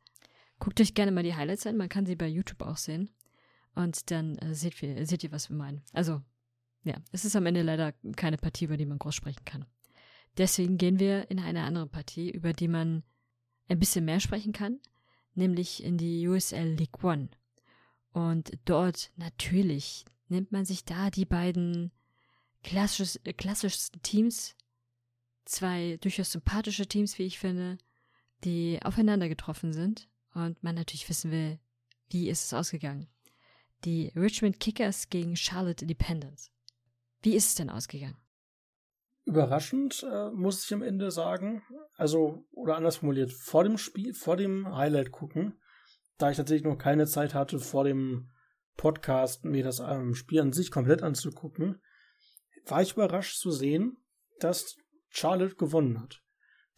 Guckt 0.60 0.80
euch 0.80 0.94
gerne 0.94 1.12
mal 1.12 1.24
die 1.24 1.36
Highlights 1.36 1.68
an, 1.68 1.76
man 1.76 1.90
kann 1.90 2.06
sie 2.06 2.16
bei 2.16 2.28
YouTube 2.28 2.62
auch 2.62 2.78
sehen. 2.78 3.10
Und 3.76 4.12
dann 4.12 4.38
äh, 4.38 4.54
seht, 4.54 4.82
ihr, 4.82 5.06
seht 5.06 5.24
ihr, 5.24 5.32
was 5.32 5.50
wir 5.50 5.58
meinen. 5.58 5.82
Also, 5.94 6.22
ja, 6.84 6.96
es 7.12 7.26
ist 7.26 7.36
am 7.36 7.46
Ende 7.46 7.62
leider 7.62 7.94
keine 8.16 8.38
Partie, 8.38 8.66
über 8.66 8.78
die 8.78 8.86
man 8.86 9.00
groß 9.00 9.16
sprechen 9.16 9.46
kann. 9.46 9.66
Deswegen 10.38 10.78
gehen 10.78 11.00
wir 11.00 11.30
in 11.30 11.40
eine 11.40 11.64
andere 11.64 11.88
Partie, 11.88 12.30
über 12.30 12.54
die 12.54 12.68
man 12.68 13.04
ein 13.72 13.80
bisschen 13.80 14.06
mehr 14.06 14.20
sprechen 14.20 14.54
kann, 14.54 14.80
nämlich 15.34 15.84
in 15.84 15.98
die 15.98 16.28
USL 16.28 16.76
League 16.76 17.04
One. 17.04 17.30
Und 18.12 18.52
dort 18.66 19.12
natürlich 19.16 20.06
nimmt 20.28 20.52
man 20.52 20.66
sich 20.66 20.84
da 20.84 21.10
die 21.10 21.26
beiden 21.26 21.92
klassisches, 22.64 23.16
äh, 23.24 23.34
klassischsten 23.34 24.02
Teams. 24.02 24.56
Zwei 25.46 25.98
durchaus 26.02 26.32
sympathische 26.32 26.86
Teams, 26.86 27.18
wie 27.18 27.24
ich 27.24 27.40
finde, 27.40 27.78
die 28.44 28.80
aufeinander 28.84 29.30
getroffen 29.30 29.74
sind 29.74 30.08
und 30.34 30.62
man 30.64 30.76
natürlich 30.76 31.08
wissen 31.10 31.32
will, 31.32 31.60
wie 32.10 32.30
ist 32.30 32.46
es 32.46 32.54
ausgegangen. 32.54 33.08
Die 33.86 34.12
Richmond 34.16 34.60
Kickers 34.60 35.10
gegen 35.10 35.36
Charlotte 35.36 35.84
Independence. 35.84 36.52
Wie 37.24 37.36
ist 37.36 37.48
es 37.48 37.56
denn 37.56 37.70
ausgegangen? 37.70 38.21
Überraschend, 39.26 40.04
äh, 40.04 40.32
muss 40.32 40.66
ich 40.66 40.74
am 40.74 40.82
Ende 40.82 41.12
sagen. 41.12 41.64
Also, 41.96 42.46
oder 42.52 42.76
anders 42.76 42.98
formuliert, 42.98 43.32
vor 43.32 43.64
dem 43.64 43.78
Spiel, 43.78 44.14
vor 44.14 44.36
dem 44.36 44.76
Highlight 44.76 45.12
gucken, 45.12 45.60
da 46.18 46.32
ich 46.32 46.38
tatsächlich 46.38 46.66
noch 46.66 46.78
keine 46.78 47.06
Zeit 47.06 47.34
hatte, 47.34 47.60
vor 47.60 47.84
dem 47.84 48.30
Podcast 48.78 49.46
mir 49.46 49.64
das 49.64 49.80
ähm, 49.80 50.16
Spiel 50.16 50.42
an 50.42 50.54
sich 50.54 50.72
komplett 50.72 51.04
anzugucken, 51.04 51.82
war 52.66 52.82
ich 52.82 52.94
überrascht 52.94 53.40
zu 53.40 53.52
sehen, 53.52 53.98
dass 54.40 54.76
Charlotte 55.10 55.56
gewonnen 55.56 56.00
hat. 56.02 56.24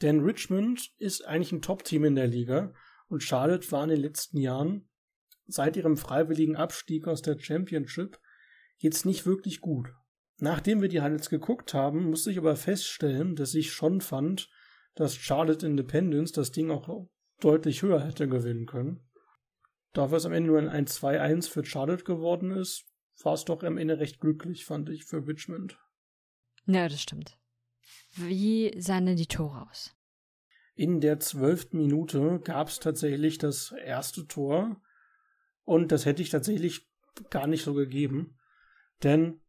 Denn 0.02 0.22
Richmond 0.22 0.92
ist 0.98 1.26
eigentlich 1.26 1.52
ein 1.52 1.62
Top-Team 1.62 2.04
in 2.04 2.16
der 2.16 2.28
Liga 2.28 2.74
und 3.08 3.24
Charlotte 3.24 3.72
war 3.72 3.84
in 3.84 3.90
den 3.90 4.02
letzten 4.02 4.38
Jahren 4.38 4.90
seit 5.46 5.78
ihrem 5.78 5.98
freiwilligen 5.98 6.56
Abstieg 6.56 7.08
aus 7.08 7.22
der 7.22 7.40
Championship 7.40 8.20
jetzt 8.78 9.06
nicht 9.06 9.26
wirklich 9.26 9.62
gut. 9.62 9.94
Nachdem 10.44 10.82
wir 10.82 10.90
die 10.90 11.00
Highlights 11.00 11.30
geguckt 11.30 11.74
haben, 11.74 12.10
musste 12.10 12.30
ich 12.30 12.38
aber 12.38 12.58
feststellen, 12.58 13.38
dass 13.38 13.54
ich 13.54 13.72
schon 13.72 14.02
fand, 14.02 14.50
dass 14.94 15.16
Charlotte 15.16 15.66
Independence 15.66 16.34
das 16.34 16.52
Ding 16.52 16.70
auch 16.70 17.08
deutlich 17.40 17.82
höher 17.82 18.04
hätte 18.04 18.28
gewinnen 18.28 18.66
können. 18.66 19.00
Dafür 19.94 20.18
es 20.18 20.26
am 20.26 20.34
Ende 20.34 20.50
nur 20.50 20.60
ein 20.60 20.86
2-1 20.86 21.50
für 21.50 21.64
Charlotte 21.64 22.04
geworden 22.04 22.52
ist, 22.52 22.84
war 23.24 23.36
es 23.36 23.46
doch 23.46 23.64
am 23.64 23.78
Ende 23.78 24.00
recht 24.00 24.20
glücklich, 24.20 24.66
fand 24.66 24.90
ich, 24.90 25.06
für 25.06 25.26
Richmond. 25.26 25.80
Ja, 26.66 26.90
das 26.90 27.02
stimmt. 27.02 27.40
Wie 28.18 28.78
sahen 28.78 29.06
denn 29.06 29.16
die 29.16 29.28
Tore 29.28 29.66
aus? 29.72 29.96
In 30.76 31.00
der 31.00 31.22
zwölften 31.22 31.78
Minute 31.78 32.42
gab 32.44 32.68
es 32.68 32.82
tatsächlich 32.82 33.38
das 33.38 33.72
erste 33.72 34.28
Tor 34.28 34.82
und 35.64 35.94
das 35.94 36.06
hätte 36.06 36.22
ich 36.22 36.32
tatsächlich 36.32 36.92
gar 37.30 37.48
nicht 37.48 37.64
so 37.64 37.74
gegeben, 37.74 38.38
denn 39.04 39.40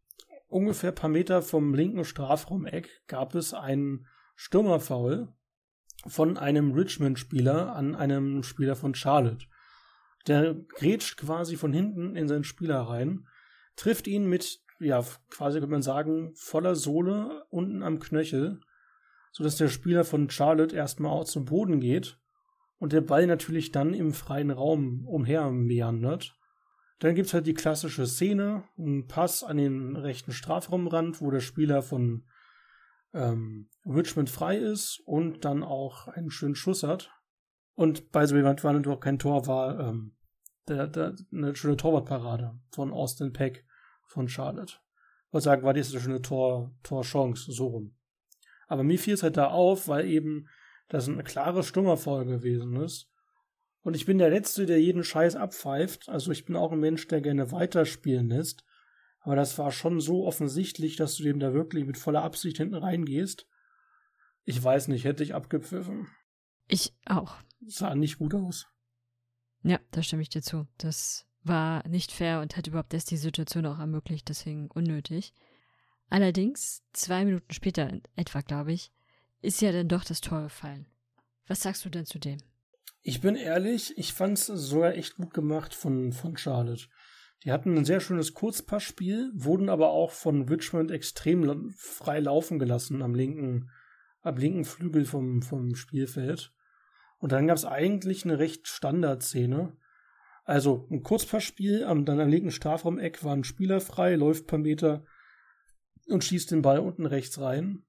ungefähr 0.54 0.92
ein 0.92 0.94
paar 0.94 1.10
Meter 1.10 1.42
vom 1.42 1.74
linken 1.74 2.04
Strafraumeck 2.04 2.88
gab 3.08 3.34
es 3.34 3.52
einen 3.52 4.06
Stürmerfoul 4.36 5.32
von 6.06 6.36
einem 6.36 6.72
Richmond-Spieler 6.72 7.74
an 7.74 7.96
einem 7.96 8.44
Spieler 8.44 8.76
von 8.76 8.94
Charlotte. 8.94 9.46
Der 10.28 10.54
grätscht 10.54 11.18
quasi 11.18 11.56
von 11.56 11.72
hinten 11.72 12.14
in 12.14 12.28
seinen 12.28 12.44
Spieler 12.44 12.80
rein, 12.82 13.26
trifft 13.74 14.06
ihn 14.06 14.26
mit, 14.28 14.60
ja, 14.78 15.04
quasi 15.28 15.58
könnte 15.58 15.72
man 15.72 15.82
sagen, 15.82 16.32
voller 16.36 16.76
Sohle 16.76 17.44
unten 17.50 17.82
am 17.82 17.98
Knöchel, 17.98 18.60
sodass 19.32 19.56
der 19.56 19.68
Spieler 19.68 20.04
von 20.04 20.30
Charlotte 20.30 20.76
erstmal 20.76 21.10
auch 21.10 21.24
zum 21.24 21.46
Boden 21.46 21.80
geht 21.80 22.20
und 22.78 22.92
der 22.92 23.00
Ball 23.00 23.26
natürlich 23.26 23.72
dann 23.72 23.92
im 23.92 24.12
freien 24.12 24.52
Raum 24.52 25.04
umher 25.06 25.50
meandert. 25.50 26.38
Dann 27.00 27.14
gibt's 27.14 27.35
halt 27.35 27.46
die 27.46 27.54
klassische 27.54 28.07
Szene, 28.07 28.64
ein 28.78 29.07
Pass 29.07 29.42
an 29.42 29.57
den 29.57 29.96
rechten 29.96 30.33
Strafraumrand, 30.33 31.20
wo 31.20 31.30
der 31.30 31.40
Spieler 31.40 31.83
von 31.83 32.24
ähm, 33.12 33.68
Richmond 33.85 34.30
frei 34.30 34.57
ist 34.57 35.00
und 35.04 35.44
dann 35.44 35.62
auch 35.62 36.09
einen 36.09 36.30
schönen 36.30 36.54
Schuss 36.54 36.83
hat. 36.83 37.11
Und 37.74 38.12
bei 38.12 38.26
so 38.26 38.37
jemand 38.37 38.62
war 38.62 38.72
natürlich 38.72 39.00
kein 39.00 39.18
Tor, 39.18 39.46
war 39.46 39.78
ähm, 39.80 40.16
der, 40.68 40.87
der, 40.87 41.14
eine 41.33 41.54
schöne 41.57 41.76
Torwartparade 41.76 42.59
von 42.70 42.92
Austin 42.92 43.33
Peck 43.33 43.66
von 44.07 44.28
Charlotte. 44.28 44.74
Ich 45.26 45.33
würde 45.33 45.44
sagen, 45.44 45.62
war 45.64 45.74
das 45.74 45.90
eine 45.90 46.00
schöne 46.00 46.22
Tor, 46.22 46.72
Torchance, 46.83 47.50
so 47.50 47.66
rum. 47.66 47.96
Aber 48.68 48.85
mir 48.85 48.98
fiel 48.98 49.14
es 49.14 49.22
halt 49.22 49.37
da 49.37 49.48
auf, 49.48 49.88
weil 49.88 50.07
eben 50.07 50.48
das 50.88 51.09
eine 51.09 51.24
klare 51.24 51.62
Stummerfolge 51.62 52.38
gewesen 52.38 52.76
ist. 52.76 53.11
Und 53.84 53.94
ich 53.94 54.06
bin 54.06 54.16
der 54.16 54.30
Letzte, 54.30 54.64
der 54.64 54.80
jeden 54.80 55.04
Scheiß 55.04 55.36
abpfeift. 55.36 56.08
Also 56.08 56.32
ich 56.32 56.46
bin 56.46 56.56
auch 56.56 56.72
ein 56.72 56.80
Mensch, 56.80 57.06
der 57.06 57.20
gerne 57.20 57.52
weiterspielen 57.52 58.30
lässt. 58.30 58.64
Aber 59.20 59.36
das 59.36 59.58
war 59.58 59.70
schon 59.70 60.00
so 60.00 60.26
offensichtlich, 60.26 60.96
dass 60.96 61.16
du 61.16 61.22
dem 61.22 61.38
da 61.38 61.52
wirklich 61.52 61.84
mit 61.84 61.98
voller 61.98 62.22
Absicht 62.22 62.56
hinten 62.56 62.76
reingehst. 62.76 63.46
Ich 64.44 64.62
weiß 64.62 64.88
nicht, 64.88 65.04
hätte 65.04 65.22
ich 65.22 65.34
abgepfiffen. 65.34 66.08
Ich 66.66 66.94
auch. 67.04 67.36
Sah 67.66 67.94
nicht 67.94 68.18
gut 68.18 68.34
aus. 68.34 68.66
Ja, 69.62 69.78
da 69.90 70.02
stimme 70.02 70.22
ich 70.22 70.30
dir 70.30 70.42
zu. 70.42 70.66
Das 70.78 71.26
war 71.42 71.86
nicht 71.86 72.10
fair 72.10 72.40
und 72.40 72.56
hat 72.56 72.66
überhaupt 72.66 72.94
erst 72.94 73.10
die 73.10 73.18
Situation 73.18 73.66
auch 73.66 73.78
ermöglicht, 73.78 74.30
deswegen 74.30 74.70
unnötig. 74.70 75.34
Allerdings, 76.08 76.82
zwei 76.94 77.26
Minuten 77.26 77.52
später, 77.52 78.00
etwa 78.16 78.40
glaube 78.40 78.72
ich, 78.72 78.92
ist 79.42 79.60
ja 79.60 79.72
dann 79.72 79.88
doch 79.88 80.04
das 80.04 80.22
Tor 80.22 80.42
gefallen. 80.42 80.86
Was 81.46 81.62
sagst 81.62 81.84
du 81.84 81.90
denn 81.90 82.06
zu 82.06 82.18
dem? 82.18 82.38
Ich 83.06 83.20
bin 83.20 83.36
ehrlich, 83.36 83.98
ich 83.98 84.14
fand 84.14 84.38
es 84.38 84.46
sogar 84.46 84.94
echt 84.94 85.16
gut 85.16 85.34
gemacht 85.34 85.74
von, 85.74 86.12
von 86.12 86.38
Charlotte. 86.38 86.86
Die 87.44 87.52
hatten 87.52 87.76
ein 87.76 87.84
sehr 87.84 88.00
schönes 88.00 88.32
Kurzpassspiel, 88.32 89.30
wurden 89.34 89.68
aber 89.68 89.90
auch 89.90 90.10
von 90.10 90.48
Richmond 90.48 90.90
extrem 90.90 91.70
frei 91.76 92.20
laufen 92.20 92.58
gelassen 92.58 93.02
am 93.02 93.14
linken, 93.14 93.70
am 94.22 94.38
linken 94.38 94.64
Flügel 94.64 95.04
vom, 95.04 95.42
vom 95.42 95.74
Spielfeld. 95.74 96.54
Und 97.18 97.32
dann 97.32 97.46
gab 97.46 97.58
es 97.58 97.66
eigentlich 97.66 98.24
eine 98.24 98.38
recht 98.38 98.68
Standardszene. 98.68 99.76
Also 100.44 100.88
ein 100.90 101.02
Kurzpassspiel, 101.02 101.84
am, 101.84 102.06
dann 102.06 102.20
am 102.20 102.30
linken 102.30 102.52
Strafraumeck 102.52 103.22
war 103.22 103.36
ein 103.36 103.44
Spieler 103.44 103.82
frei, 103.82 104.14
läuft 104.14 104.46
paar 104.46 104.58
Meter 104.58 105.04
und 106.08 106.24
schießt 106.24 106.52
den 106.52 106.62
Ball 106.62 106.78
unten 106.78 107.04
rechts 107.04 107.38
rein. 107.38 107.84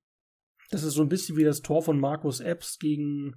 Das 0.71 0.83
ist 0.83 0.95
so 0.95 1.03
ein 1.03 1.09
bisschen 1.09 1.37
wie 1.37 1.45
das 1.45 1.61
Tor 1.61 1.81
von 1.81 2.01
Markus 2.01 2.41
Epps 2.41 2.79
gegen, 2.79 3.35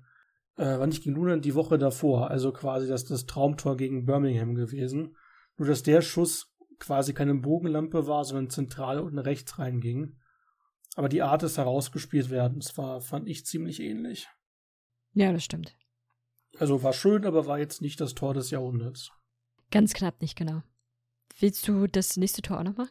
äh, 0.59 0.79
war 0.79 0.87
nicht 0.87 1.03
gegen 1.03 1.17
Luna, 1.17 1.37
die 1.39 1.55
Woche 1.55 1.79
davor. 1.79 2.31
Also 2.31 2.53
quasi 2.53 2.87
das, 2.87 3.05
das 3.05 3.27
Traumtor 3.27 3.77
gegen 3.77 4.05
Birmingham 4.05 4.55
gewesen. 4.55 5.17
Nur 5.57 5.69
dass 5.69 5.83
der 5.83 6.03
Schuss 6.03 6.55
quasi 6.79 7.15
keine 7.15 7.35
Bogenlampe 7.35 8.07
war, 8.07 8.25
sondern 8.25 8.51
zentral 8.51 9.01
unten 9.01 9.19
rechts 9.19 9.59
reinging. 9.59 10.17
Aber 10.97 11.09
die 11.09 11.23
Art 11.23 11.43
des 11.43 11.59
herausgespielt 11.59 12.31
werdens 12.31 12.77
war, 12.77 13.01
fand 13.01 13.29
ich 13.29 13.47
ziemlich 13.47 13.81
ähnlich. 13.81 14.29
Ja, 15.13 15.33
das 15.33 15.45
stimmt. 15.45 15.77
Also 16.59 16.83
war 16.83 16.93
schön, 16.93 17.25
aber 17.25 17.47
war 17.47 17.59
jetzt 17.59 17.83
nicht 17.83 18.01
das 18.01 18.15
Tor 18.15 18.35
des 18.35 18.51
Jahrhunderts. 18.51 19.11
Ganz 19.71 19.95
knapp 19.95 20.21
nicht, 20.21 20.37
genau. 20.37 20.63
Willst 21.39 21.69
du 21.69 21.87
das 21.87 22.17
nächste 22.17 22.43
Tor 22.43 22.59
auch 22.59 22.65
noch 22.65 22.77
machen? 22.77 22.91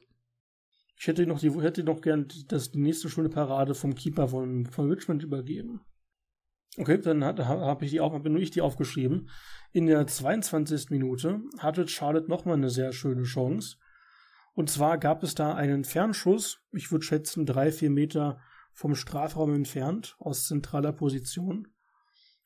Ich 1.00 1.08
hätte 1.08 1.28
noch, 1.28 1.40
die, 1.40 1.52
hätte 1.62 1.84
noch 1.84 2.02
gern 2.02 2.28
das, 2.48 2.72
die 2.72 2.80
nächste 2.80 3.10
schöne 3.10 3.30
Parade 3.30 3.76
vom 3.76 3.94
Keeper 3.94 4.30
von, 4.30 4.66
von 4.66 4.90
Richmond 4.90 5.24
übergeben. 5.24 5.82
Okay, 6.78 7.00
dann 7.00 7.24
habe 7.26 7.86
ich 7.86 7.92
die 7.92 8.00
auch, 8.00 8.18
bin 8.22 8.34
nur 8.34 8.42
ich 8.42 8.52
die 8.52 8.62
aufgeschrieben. 8.62 9.30
In 9.72 9.88
der 9.88 10.06
22. 10.06 10.92
Minute 10.92 11.42
hatte 11.58 11.88
Charlotte 11.88 12.30
nochmal 12.30 12.56
eine 12.56 12.70
sehr 12.70 12.94
schöne 12.94 13.24
Chance. 13.24 13.78
Und 14.54 14.70
zwar 14.70 15.00
gab 15.00 15.24
es 15.24 15.34
da 15.34 15.56
einen 15.56 15.84
Fernschuss, 15.84 16.60
ich 16.72 16.92
würde 16.92 17.06
schätzen 17.06 17.46
drei, 17.46 17.72
vier 17.72 17.90
Meter 17.90 18.40
vom 18.74 18.94
Strafraum 18.94 19.54
entfernt, 19.56 20.16
aus 20.20 20.46
zentraler 20.46 20.94
Position. 20.94 21.68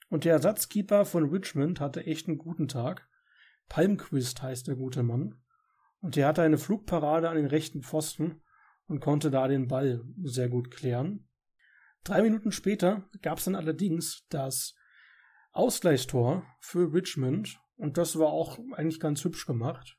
Und 0.09 0.23
der 0.23 0.33
Ersatzkeeper 0.33 1.05
von 1.05 1.29
Richmond 1.29 1.81
hatte 1.81 2.05
echt 2.05 2.27
einen 2.27 2.37
guten 2.37 2.69
Tag. 2.69 3.07
Palmquist 3.67 4.41
heißt 4.41 4.67
der 4.67 4.75
gute 4.75 5.03
Mann. 5.03 5.41
Und 5.99 6.15
der 6.15 6.27
hatte 6.27 6.41
eine 6.41 6.57
Flugparade 6.57 7.29
an 7.29 7.35
den 7.35 7.45
rechten 7.45 7.81
Pfosten 7.81 8.41
und 8.87 9.01
konnte 9.01 9.29
da 9.29 9.47
den 9.47 9.67
Ball 9.67 10.03
sehr 10.23 10.49
gut 10.49 10.71
klären. 10.71 11.27
Drei 12.03 12.21
Minuten 12.21 12.51
später 12.51 13.09
gab 13.21 13.37
es 13.37 13.45
dann 13.45 13.55
allerdings 13.55 14.25
das 14.29 14.75
Ausgleichstor 15.51 16.45
für 16.59 16.93
Richmond 16.93 17.59
und 17.75 17.97
das 17.97 18.17
war 18.17 18.27
auch 18.27 18.57
eigentlich 18.73 18.99
ganz 18.99 19.23
hübsch 19.23 19.45
gemacht. 19.45 19.97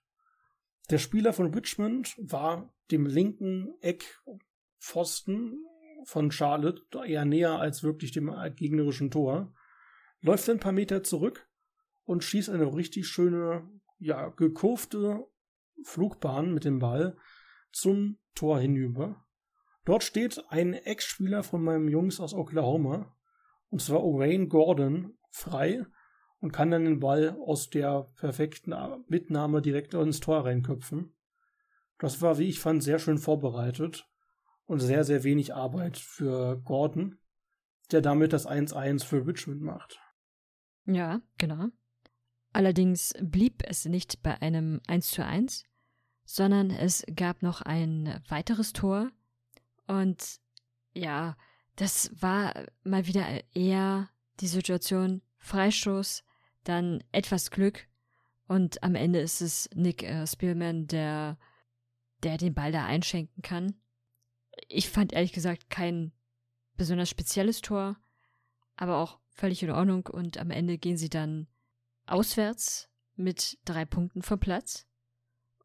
Der 0.91 0.99
Spieler 0.99 1.33
von 1.33 1.55
Richmond 1.55 2.15
war 2.19 2.75
dem 2.91 3.07
linken 3.07 3.75
Eckpfosten 3.81 5.65
von 6.05 6.33
Charlotte 6.33 6.83
eher 7.07 7.25
näher 7.25 7.59
als 7.59 7.83
wirklich 7.83 8.11
dem 8.13 8.35
gegnerischen 8.57 9.11
Tor 9.11 9.55
läuft 10.23 10.49
ein 10.49 10.61
paar 10.61 10.73
Meter 10.73 11.03
zurück 11.03 11.49
und 12.05 12.25
schießt 12.25 12.51
eine 12.51 12.75
richtig 12.75 13.07
schöne, 13.09 13.69
ja, 13.99 14.29
gekurfte 14.29 15.27
Flugbahn 15.85 16.55
mit 16.55 16.65
dem 16.65 16.79
Ball 16.79 17.17
zum 17.73 18.19
Tor 18.35 18.61
hinüber. 18.61 19.25
Dort 19.85 20.05
steht 20.05 20.45
ein 20.49 20.75
Ex-Spieler 20.75 21.43
von 21.43 21.63
meinem 21.63 21.89
Jungs 21.89 22.21
aus 22.21 22.35
Oklahoma, 22.35 23.17
und 23.71 23.81
zwar 23.81 24.03
Wayne 24.03 24.49
Gordon, 24.49 25.19
frei 25.31 25.85
und 26.41 26.53
kann 26.53 26.71
dann 26.71 26.85
den 26.85 27.01
Ball 27.01 27.37
aus 27.47 27.71
der 27.71 28.09
perfekten 28.17 28.75
Mitnahme 29.09 29.63
direkt 29.63 29.95
ins 29.95 30.21
Tor 30.21 30.45
reinköpfen. 30.45 31.15
Das 31.99 32.21
war, 32.21 32.39
wie 32.39 32.49
ich 32.49 32.61
fand, 32.61 32.83
sehr 32.83 32.99
schön 32.99 33.19
vorbereitet 33.19 34.09
und 34.67 34.81
sehr, 34.81 35.05
sehr 35.05 35.25
wenig 35.25 35.55
Arbeit 35.55 35.97
für 35.97 36.61
Gordon, 36.61 37.19
der 37.91 38.01
damit 38.01 38.33
das 38.33 38.47
1-1 38.47 39.05
für 39.05 39.27
Richmond 39.27 39.63
macht. 39.63 40.01
Ja, 40.85 41.23
genau. 41.39 41.69
Allerdings 42.53 43.15
blieb 43.21 43.63
es 43.67 43.87
nicht 43.87 44.23
bei 44.23 44.41
einem 44.43 44.81
1 44.87 45.11
zu 45.11 45.25
1, 45.25 45.65
sondern 46.25 46.71
es 46.71 47.05
gab 47.15 47.43
noch 47.43 47.63
ein 47.63 48.21
weiteres 48.29 48.73
Tor 48.73 49.11
Und 49.87 50.41
ja, 50.95 51.37
das 51.77 52.11
war 52.21 52.67
mal 52.85 53.07
wieder 53.07 53.27
eher 53.55 54.09
die 54.41 54.47
Situation 54.47 55.23
Freistoß, 55.39 56.25
dann 56.65 57.03
etwas 57.13 57.51
Glück 57.51 57.89
und 58.47 58.83
am 58.83 58.95
Ende 58.95 59.21
ist 59.21 59.41
es 59.41 59.71
Nick 59.75 60.03
äh, 60.03 60.27
Spielman, 60.27 60.87
der, 60.87 61.39
der 62.23 62.37
den 62.37 62.55
Ball 62.55 62.71
da 62.71 62.85
einschenken 62.85 63.43
kann. 63.43 63.75
Ich 64.69 64.91
fand 64.91 65.13
ehrlich 65.13 65.33
gesagt 65.33 65.71
kein 65.71 66.13
besonders 66.77 67.09
spezielles 67.09 67.63
Tor, 67.63 67.97
aber 68.77 68.99
auch 68.99 69.19
völlig 69.31 69.63
in 69.63 69.71
Ordnung 69.71 70.07
und 70.07 70.39
am 70.39 70.51
Ende 70.51 70.79
gehen 70.79 70.97
sie 70.97 71.09
dann 71.09 71.47
auswärts 72.07 72.91
mit 73.15 73.59
drei 73.65 73.85
Punkten 73.85 74.23
vom 74.23 74.39
Platz 74.39 74.87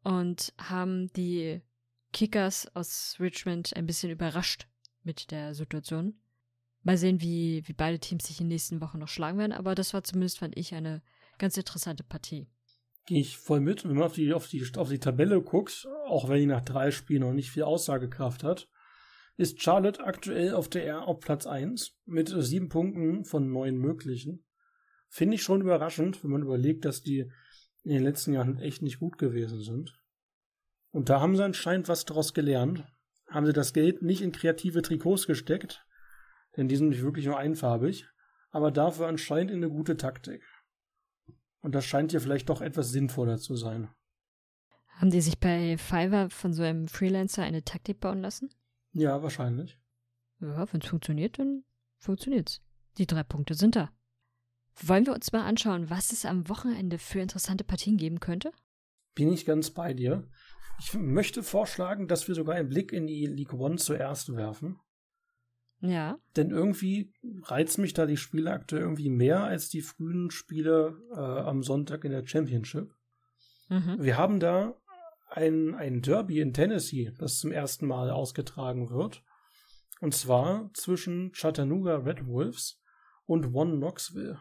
und 0.02 0.54
haben 0.58 1.12
die 1.12 1.60
Kickers 2.18 2.66
aus 2.74 3.14
Richmond 3.20 3.76
ein 3.76 3.86
bisschen 3.86 4.10
überrascht 4.10 4.66
mit 5.04 5.30
der 5.30 5.54
Situation. 5.54 6.18
Mal 6.82 6.96
sehen, 6.96 7.20
wie, 7.20 7.62
wie 7.66 7.74
beide 7.74 8.00
Teams 8.00 8.26
sich 8.26 8.40
in 8.40 8.46
den 8.46 8.54
nächsten 8.54 8.80
Wochen 8.80 8.98
noch 8.98 9.06
schlagen 9.06 9.38
werden, 9.38 9.52
aber 9.52 9.76
das 9.76 9.94
war 9.94 10.02
zumindest, 10.02 10.40
fand 10.40 10.58
ich, 10.58 10.74
eine 10.74 11.00
ganz 11.38 11.56
interessante 11.56 12.02
Partie. 12.02 12.48
Gehe 13.06 13.20
ich 13.20 13.38
voll 13.38 13.60
mit. 13.60 13.84
Wenn 13.84 13.94
man 13.94 14.02
auf 14.02 14.14
die, 14.14 14.32
auf, 14.32 14.48
die, 14.48 14.66
auf 14.76 14.88
die 14.88 14.98
Tabelle 14.98 15.40
guckt, 15.40 15.86
auch 16.08 16.28
wenn 16.28 16.40
die 16.40 16.46
nach 16.46 16.64
drei 16.64 16.90
Spielen 16.90 17.20
noch 17.20 17.32
nicht 17.32 17.52
viel 17.52 17.62
Aussagekraft 17.62 18.42
hat, 18.42 18.68
ist 19.36 19.62
Charlotte 19.62 20.02
aktuell 20.02 20.54
auf 20.54 20.68
der 20.68 21.06
auf 21.06 21.20
Platz 21.20 21.46
1 21.46 22.00
mit 22.04 22.34
sieben 22.36 22.68
Punkten 22.68 23.26
von 23.26 23.48
neun 23.48 23.76
möglichen. 23.76 24.44
Finde 25.08 25.36
ich 25.36 25.44
schon 25.44 25.60
überraschend, 25.60 26.24
wenn 26.24 26.32
man 26.32 26.42
überlegt, 26.42 26.84
dass 26.84 27.00
die 27.00 27.30
in 27.84 27.92
den 27.92 28.02
letzten 28.02 28.32
Jahren 28.32 28.58
echt 28.58 28.82
nicht 28.82 28.98
gut 28.98 29.18
gewesen 29.18 29.62
sind. 29.62 29.94
Und 30.98 31.10
da 31.10 31.20
haben 31.20 31.36
sie 31.36 31.44
anscheinend 31.44 31.86
was 31.86 32.06
daraus 32.06 32.34
gelernt. 32.34 32.84
Haben 33.28 33.46
sie 33.46 33.52
das 33.52 33.72
Geld 33.72 34.02
nicht 34.02 34.20
in 34.20 34.32
kreative 34.32 34.82
Trikots 34.82 35.28
gesteckt, 35.28 35.86
denn 36.56 36.66
die 36.66 36.74
sind 36.74 36.88
nicht 36.88 37.02
wirklich 37.02 37.24
nur 37.24 37.38
einfarbig, 37.38 38.08
aber 38.50 38.72
dafür 38.72 39.06
anscheinend 39.06 39.52
in 39.52 39.58
eine 39.58 39.70
gute 39.70 39.96
Taktik. 39.96 40.42
Und 41.60 41.76
das 41.76 41.84
scheint 41.84 42.12
ja 42.12 42.18
vielleicht 42.18 42.48
doch 42.48 42.60
etwas 42.60 42.90
sinnvoller 42.90 43.38
zu 43.38 43.54
sein. 43.54 43.88
Haben 44.88 45.12
die 45.12 45.20
sich 45.20 45.38
bei 45.38 45.78
Fiverr 45.78 46.30
von 46.30 46.52
so 46.52 46.64
einem 46.64 46.88
Freelancer 46.88 47.44
eine 47.44 47.62
Taktik 47.62 48.00
bauen 48.00 48.20
lassen? 48.20 48.50
Ja, 48.90 49.22
wahrscheinlich. 49.22 49.78
Ja, 50.40 50.66
wenn 50.72 50.80
es 50.80 50.88
funktioniert, 50.88 51.38
dann 51.38 51.62
funktioniert's. 51.98 52.60
Die 52.96 53.06
drei 53.06 53.22
Punkte 53.22 53.54
sind 53.54 53.76
da. 53.76 53.92
Wollen 54.82 55.06
wir 55.06 55.14
uns 55.14 55.30
mal 55.30 55.46
anschauen, 55.46 55.90
was 55.90 56.10
es 56.10 56.24
am 56.24 56.48
Wochenende 56.48 56.98
für 56.98 57.20
interessante 57.20 57.62
Partien 57.62 57.98
geben 57.98 58.18
könnte? 58.18 58.50
Bin 59.14 59.32
ich 59.32 59.46
ganz 59.46 59.70
bei 59.70 59.94
dir. 59.94 60.28
Ich 60.80 60.94
möchte 60.94 61.42
vorschlagen, 61.42 62.06
dass 62.08 62.28
wir 62.28 62.34
sogar 62.34 62.54
einen 62.54 62.68
Blick 62.68 62.92
in 62.92 63.06
die 63.06 63.26
League 63.26 63.52
One 63.52 63.76
zuerst 63.76 64.34
werfen. 64.34 64.78
Ja. 65.80 66.18
Denn 66.36 66.50
irgendwie 66.50 67.12
reizt 67.42 67.78
mich 67.78 67.94
da 67.94 68.06
die 68.06 68.16
Spiele 68.16 68.50
aktuell 68.50 68.82
irgendwie 68.82 69.10
mehr 69.10 69.44
als 69.44 69.68
die 69.68 69.80
frühen 69.80 70.30
Spiele 70.30 71.00
äh, 71.12 71.18
am 71.18 71.62
Sonntag 71.62 72.04
in 72.04 72.12
der 72.12 72.26
Championship. 72.26 72.94
Mhm. 73.68 73.96
Wir 74.00 74.16
haben 74.16 74.40
da 74.40 74.74
ein, 75.28 75.74
ein 75.74 76.00
Derby 76.00 76.40
in 76.40 76.52
Tennessee, 76.52 77.12
das 77.18 77.38
zum 77.38 77.52
ersten 77.52 77.86
Mal 77.86 78.10
ausgetragen 78.10 78.90
wird. 78.90 79.22
Und 80.00 80.14
zwar 80.14 80.70
zwischen 80.74 81.32
Chattanooga 81.32 81.96
Red 81.96 82.26
Wolves 82.26 82.80
und 83.26 83.54
One 83.54 83.76
Knoxville. 83.76 84.40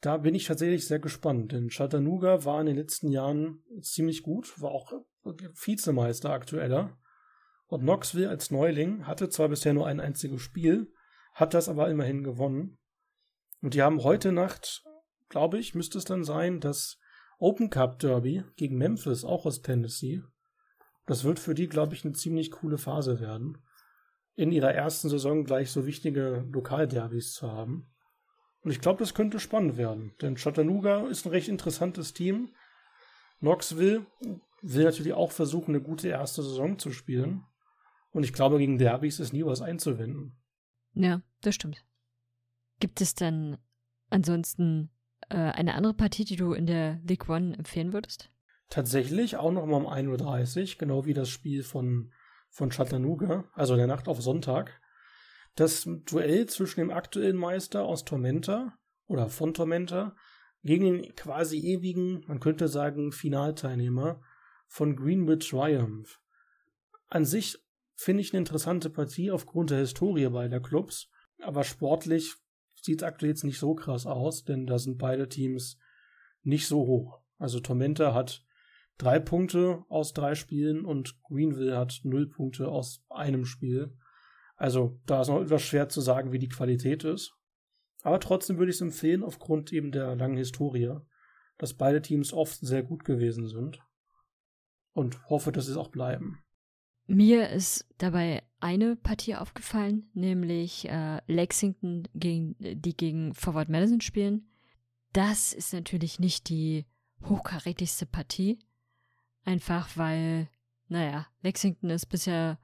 Da 0.00 0.16
bin 0.16 0.34
ich 0.34 0.46
tatsächlich 0.46 0.86
sehr 0.86 1.00
gespannt, 1.00 1.52
denn 1.52 1.68
Chattanooga 1.68 2.44
war 2.44 2.60
in 2.60 2.66
den 2.66 2.76
letzten 2.76 3.08
Jahren 3.08 3.62
ziemlich 3.82 4.22
gut, 4.22 4.60
war 4.60 4.70
auch 4.70 4.92
Vizemeister 5.24 6.30
aktueller. 6.30 6.98
Und 7.66 7.82
Knoxville 7.82 8.28
als 8.28 8.50
Neuling 8.50 9.06
hatte 9.06 9.28
zwar 9.28 9.48
bisher 9.48 9.74
nur 9.74 9.86
ein 9.86 10.00
einziges 10.00 10.42
Spiel, 10.42 10.92
hat 11.34 11.54
das 11.54 11.68
aber 11.68 11.88
immerhin 11.88 12.24
gewonnen. 12.24 12.78
Und 13.62 13.74
die 13.74 13.82
haben 13.82 14.02
heute 14.02 14.32
Nacht, 14.32 14.82
glaube 15.28 15.58
ich, 15.58 15.74
müsste 15.74 15.98
es 15.98 16.04
dann 16.04 16.24
sein, 16.24 16.60
das 16.60 16.98
Open 17.38 17.70
Cup 17.70 17.98
Derby 17.98 18.44
gegen 18.56 18.76
Memphis, 18.76 19.24
auch 19.24 19.46
aus 19.46 19.62
Tennessee. 19.62 20.22
Das 21.06 21.24
wird 21.24 21.38
für 21.38 21.54
die, 21.54 21.68
glaube 21.68 21.94
ich, 21.94 22.04
eine 22.04 22.12
ziemlich 22.12 22.50
coole 22.50 22.78
Phase 22.78 23.20
werden, 23.20 23.58
in 24.34 24.52
ihrer 24.52 24.72
ersten 24.72 25.08
Saison 25.08 25.44
gleich 25.44 25.70
so 25.70 25.86
wichtige 25.86 26.46
Lokalderbys 26.50 27.32
zu 27.32 27.50
haben. 27.50 27.90
Und 28.62 28.70
ich 28.70 28.80
glaube, 28.80 28.98
das 28.98 29.14
könnte 29.14 29.40
spannend 29.40 29.76
werden, 29.76 30.14
denn 30.20 30.34
Chattanooga 30.34 31.06
ist 31.06 31.24
ein 31.24 31.30
recht 31.30 31.48
interessantes 31.48 32.12
Team. 32.12 32.50
Knoxville 33.38 34.04
will 34.62 34.84
natürlich 34.84 35.12
auch 35.12 35.32
versuchen, 35.32 35.74
eine 35.74 35.82
gute 35.82 36.08
erste 36.08 36.42
Saison 36.42 36.78
zu 36.78 36.90
spielen. 36.90 37.44
Und 38.10 38.24
ich 38.24 38.32
glaube, 38.32 38.58
gegen 38.58 38.78
Derbys 38.78 39.20
ist 39.20 39.32
nie 39.32 39.44
was 39.44 39.62
einzuwenden. 39.62 40.36
Ja, 40.94 41.22
das 41.42 41.54
stimmt. 41.54 41.84
Gibt 42.80 43.00
es 43.00 43.14
dann 43.14 43.58
ansonsten 44.08 44.90
äh, 45.28 45.36
eine 45.36 45.74
andere 45.74 45.94
Partie, 45.94 46.24
die 46.24 46.36
du 46.36 46.52
in 46.52 46.66
der 46.66 47.00
League 47.04 47.28
One 47.28 47.56
empfehlen 47.56 47.92
würdest? 47.92 48.30
Tatsächlich 48.68 49.36
auch 49.36 49.52
noch 49.52 49.66
mal 49.66 49.76
um 49.76 49.86
1.30 49.86 50.60
Uhr, 50.72 50.78
genau 50.78 51.04
wie 51.04 51.14
das 51.14 51.28
Spiel 51.28 51.62
von, 51.62 52.12
von 52.48 52.70
Chattanooga, 52.70 53.44
also 53.54 53.74
in 53.74 53.78
der 53.78 53.86
Nacht 53.86 54.08
auf 54.08 54.20
Sonntag 54.20 54.80
das 55.56 55.88
Duell 56.06 56.46
zwischen 56.46 56.80
dem 56.80 56.90
aktuellen 56.90 57.36
Meister 57.36 57.84
aus 57.84 58.04
Tormenta 58.04 58.78
oder 59.06 59.28
von 59.28 59.54
Tormenta 59.54 60.16
gegen 60.62 60.84
den 60.84 61.14
quasi 61.14 61.58
ewigen, 61.58 62.24
man 62.26 62.40
könnte 62.40 62.68
sagen, 62.68 63.12
Finalteilnehmer 63.12 64.20
von 64.70 64.94
Greenwood 64.94 65.46
Triumph. 65.46 66.20
An 67.08 67.24
sich 67.24 67.58
finde 67.96 68.22
ich 68.22 68.32
eine 68.32 68.38
interessante 68.38 68.88
Partie 68.88 69.32
aufgrund 69.32 69.70
der 69.70 69.78
Historie 69.78 70.28
beider 70.28 70.60
Clubs, 70.60 71.10
aber 71.42 71.64
sportlich 71.64 72.36
sieht 72.80 73.02
es 73.02 73.06
aktuell 73.06 73.32
jetzt 73.32 73.42
nicht 73.42 73.58
so 73.58 73.74
krass 73.74 74.06
aus, 74.06 74.44
denn 74.44 74.66
da 74.66 74.78
sind 74.78 74.96
beide 74.96 75.28
Teams 75.28 75.76
nicht 76.42 76.68
so 76.68 76.86
hoch. 76.86 77.20
Also 77.36 77.58
Tormenta 77.58 78.14
hat 78.14 78.44
drei 78.96 79.18
Punkte 79.18 79.82
aus 79.88 80.12
drei 80.12 80.36
Spielen 80.36 80.84
und 80.84 81.20
Greenville 81.24 81.76
hat 81.76 82.00
null 82.04 82.28
Punkte 82.28 82.68
aus 82.68 83.04
einem 83.10 83.44
Spiel. 83.46 83.96
Also 84.54 85.00
da 85.04 85.22
ist 85.22 85.28
noch 85.28 85.42
etwas 85.42 85.62
schwer 85.62 85.88
zu 85.88 86.00
sagen, 86.00 86.30
wie 86.30 86.38
die 86.38 86.48
Qualität 86.48 87.02
ist. 87.02 87.34
Aber 88.02 88.20
trotzdem 88.20 88.58
würde 88.58 88.70
ich 88.70 88.76
es 88.76 88.82
empfehlen, 88.82 89.24
aufgrund 89.24 89.72
eben 89.72 89.90
der 89.90 90.14
langen 90.14 90.36
Historie, 90.36 90.94
dass 91.58 91.74
beide 91.74 92.00
Teams 92.00 92.32
oft 92.32 92.60
sehr 92.60 92.84
gut 92.84 93.04
gewesen 93.04 93.48
sind. 93.48 93.80
Und 94.92 95.28
hoffe, 95.28 95.52
dass 95.52 95.66
sie 95.66 95.72
es 95.72 95.76
auch 95.76 95.88
bleiben. 95.88 96.42
Mir 97.06 97.50
ist 97.50 97.86
dabei 97.98 98.42
eine 98.60 98.94
Partie 98.94 99.34
aufgefallen, 99.34 100.08
nämlich 100.14 100.88
äh, 100.88 101.20
Lexington, 101.26 102.06
gegen, 102.14 102.54
die 102.58 102.96
gegen 102.96 103.34
Forward 103.34 103.68
Madison 103.68 104.00
spielen. 104.00 104.48
Das 105.12 105.52
ist 105.52 105.72
natürlich 105.72 106.20
nicht 106.20 106.48
die 106.48 106.86
hochkarätigste 107.24 108.06
Partie. 108.06 108.58
Einfach 109.44 109.96
weil, 109.96 110.48
naja, 110.88 111.26
Lexington 111.42 111.90
ist 111.90 112.06
bisher 112.06 112.60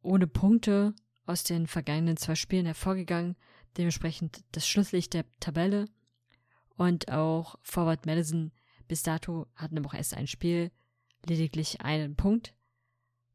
ohne 0.00 0.26
Punkte 0.26 0.94
aus 1.26 1.44
den 1.44 1.66
vergangenen 1.66 2.16
zwei 2.16 2.36
Spielen 2.36 2.64
hervorgegangen, 2.64 3.36
dementsprechend 3.76 4.44
das 4.52 4.66
Schlusslicht 4.66 5.12
der 5.12 5.24
Tabelle. 5.40 5.86
Und 6.76 7.10
auch 7.10 7.56
Forward 7.62 8.06
Madison 8.06 8.52
bis 8.86 9.02
dato 9.02 9.46
hatten 9.54 9.76
aber 9.76 9.88
auch 9.88 9.94
erst 9.94 10.14
ein 10.14 10.26
Spiel, 10.26 10.70
lediglich 11.26 11.80
einen 11.80 12.16
Punkt. 12.16 12.54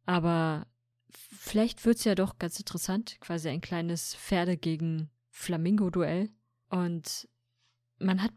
Aber 0.06 0.68
vielleicht 1.10 1.86
wird's 1.86 2.04
ja 2.04 2.16
doch 2.16 2.38
ganz 2.40 2.60
interessant, 2.60 3.18
quasi 3.22 3.50
ein 3.50 3.62
kleines 3.62 4.16
Pferde 4.16 4.58
gegen 4.58 5.10
Flamingo-Duell. 5.30 6.30
Und 6.70 7.28
man 8.00 8.22
hat, 8.22 8.34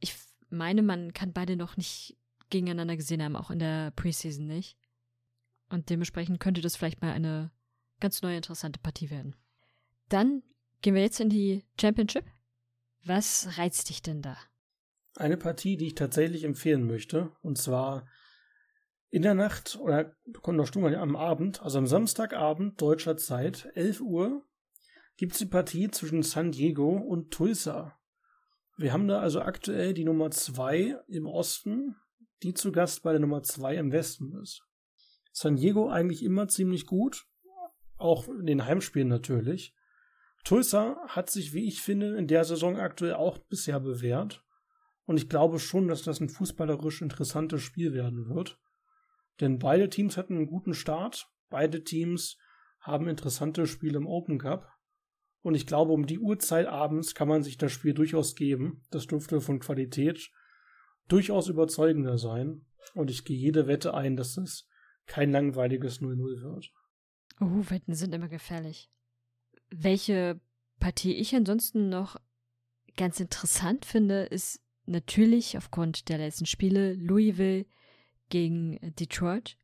ich 0.00 0.14
meine, 0.48 0.82
man 0.82 1.12
kann 1.12 1.32
beide 1.32 1.56
noch 1.56 1.76
nicht 1.76 2.16
gegeneinander 2.50 2.96
gesehen 2.96 3.22
haben, 3.22 3.36
auch 3.36 3.50
in 3.50 3.58
der 3.58 3.92
Preseason 3.92 4.46
nicht. 4.46 4.76
Und 5.68 5.88
dementsprechend 5.88 6.40
könnte 6.40 6.60
das 6.60 6.76
vielleicht 6.76 7.00
mal 7.00 7.12
eine 7.12 7.52
ganz 8.00 8.22
neue 8.22 8.36
interessante 8.36 8.80
Partie 8.80 9.10
werden. 9.10 9.36
Dann 10.08 10.42
gehen 10.82 10.94
wir 10.94 11.02
jetzt 11.02 11.20
in 11.20 11.28
die 11.28 11.64
Championship. 11.80 12.24
Was 13.04 13.56
reizt 13.56 13.88
dich 13.88 14.02
denn 14.02 14.22
da? 14.22 14.36
Eine 15.16 15.36
Partie, 15.36 15.76
die 15.76 15.86
ich 15.88 15.94
tatsächlich 15.94 16.44
empfehlen 16.44 16.86
möchte, 16.86 17.32
und 17.42 17.58
zwar 17.58 18.06
in 19.10 19.22
der 19.22 19.34
Nacht 19.34 19.78
oder 19.80 20.14
kommt 20.40 20.56
noch 20.56 20.66
Stunde 20.66 20.98
am 20.98 21.16
Abend, 21.16 21.62
also 21.62 21.78
am 21.78 21.86
Samstagabend 21.86 22.80
deutscher 22.80 23.16
Zeit, 23.16 23.68
11 23.74 24.00
Uhr, 24.00 24.44
gibt 25.16 25.32
es 25.32 25.38
die 25.38 25.46
Partie 25.46 25.90
zwischen 25.90 26.22
San 26.22 26.52
Diego 26.52 26.96
und 26.96 27.32
Tulsa. 27.32 27.98
Wir 28.76 28.92
haben 28.92 29.08
da 29.08 29.20
also 29.20 29.42
aktuell 29.42 29.92
die 29.92 30.04
Nummer 30.04 30.30
2 30.30 31.02
im 31.08 31.26
Osten, 31.26 31.96
die 32.42 32.54
zu 32.54 32.72
Gast 32.72 33.02
bei 33.02 33.10
der 33.10 33.20
Nummer 33.20 33.42
2 33.42 33.76
im 33.76 33.92
Westen 33.92 34.32
ist. 34.40 34.62
San 35.32 35.56
Diego 35.56 35.90
eigentlich 35.90 36.24
immer 36.24 36.48
ziemlich 36.48 36.86
gut, 36.86 37.26
auch 37.98 38.28
in 38.28 38.46
den 38.46 38.64
Heimspielen 38.64 39.08
natürlich. 39.08 39.74
Tulsa 40.44 40.96
hat 41.08 41.30
sich, 41.30 41.52
wie 41.52 41.66
ich 41.66 41.82
finde, 41.82 42.16
in 42.16 42.26
der 42.26 42.44
Saison 42.44 42.78
aktuell 42.78 43.14
auch 43.14 43.38
bisher 43.38 43.80
bewährt. 43.80 44.42
Und 45.04 45.18
ich 45.18 45.28
glaube 45.28 45.58
schon, 45.58 45.88
dass 45.88 46.02
das 46.02 46.20
ein 46.20 46.28
fußballerisch 46.28 47.02
interessantes 47.02 47.60
Spiel 47.60 47.92
werden 47.92 48.28
wird. 48.28 48.58
Denn 49.40 49.58
beide 49.58 49.88
Teams 49.88 50.16
hatten 50.16 50.36
einen 50.36 50.46
guten 50.46 50.74
Start. 50.74 51.28
Beide 51.48 51.84
Teams 51.84 52.36
haben 52.80 53.08
interessante 53.08 53.66
Spiele 53.66 53.98
im 53.98 54.06
Open 54.06 54.38
Cup. 54.38 54.66
Und 55.42 55.54
ich 55.54 55.66
glaube, 55.66 55.92
um 55.92 56.06
die 56.06 56.18
Uhrzeit 56.18 56.66
abends 56.66 57.14
kann 57.14 57.28
man 57.28 57.42
sich 57.42 57.56
das 57.56 57.72
Spiel 57.72 57.94
durchaus 57.94 58.34
geben. 58.34 58.82
Das 58.90 59.06
dürfte 59.06 59.40
von 59.40 59.58
Qualität 59.58 60.30
durchaus 61.08 61.48
überzeugender 61.48 62.18
sein. 62.18 62.66
Und 62.94 63.10
ich 63.10 63.24
gehe 63.24 63.36
jede 63.36 63.66
Wette 63.66 63.94
ein, 63.94 64.16
dass 64.16 64.36
es 64.36 64.68
kein 65.06 65.30
langweiliges 65.30 66.00
0-0 66.00 66.42
wird. 66.42 66.72
Oh, 67.40 67.70
Wetten 67.70 67.94
sind 67.94 68.14
immer 68.14 68.28
gefährlich. 68.28 68.90
Welche 69.70 70.40
Partie 70.78 71.14
ich 71.14 71.34
ansonsten 71.34 71.88
noch 71.88 72.16
ganz 72.96 73.20
interessant 73.20 73.84
finde, 73.84 74.24
ist 74.24 74.60
natürlich 74.86 75.56
aufgrund 75.56 76.08
der 76.08 76.18
letzten 76.18 76.46
Spiele 76.46 76.94
Louisville 76.94 77.66
gegen 78.30 78.78
Detroit. 78.96 79.56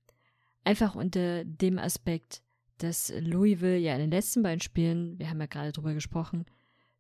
Einfach 0.65 0.95
unter 0.95 1.45
dem 1.45 1.79
Aspekt, 1.79 2.43
dass 2.79 3.13
Louisville 3.19 3.79
ja 3.79 3.95
in 3.95 4.01
den 4.01 4.11
letzten 4.11 4.43
beiden 4.43 4.61
Spielen, 4.61 5.19
wir 5.19 5.31
haben 5.31 5.41
ja 5.41 5.47
gerade 5.47 5.73
drüber 5.73 5.95
gesprochen, 5.95 6.45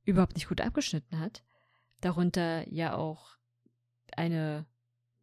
überhaupt 0.04 0.36
nicht 0.36 0.48
gut 0.48 0.60
abgeschnitten 0.60 1.18
hat. 1.18 1.42
Darunter 2.00 2.66
ja 2.72 2.96
auch 2.96 3.36
eine, 4.16 4.66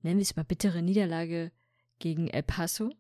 nennen 0.01 0.17
wir 0.17 0.23
es 0.23 0.35
mal, 0.35 0.43
bittere 0.43 0.81
Niederlage 0.81 1.51
gegen 1.99 2.27
El 2.27 2.43
Paso. 2.43 2.91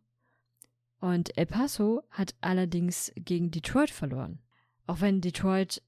Und 0.99 1.37
El 1.37 1.45
Paso 1.45 2.03
hat 2.09 2.33
allerdings 2.41 3.11
gegen 3.15 3.51
Detroit 3.51 3.91
verloren. 3.91 4.39
Auch 4.87 5.01
wenn 5.01 5.21
Detroit 5.21 5.81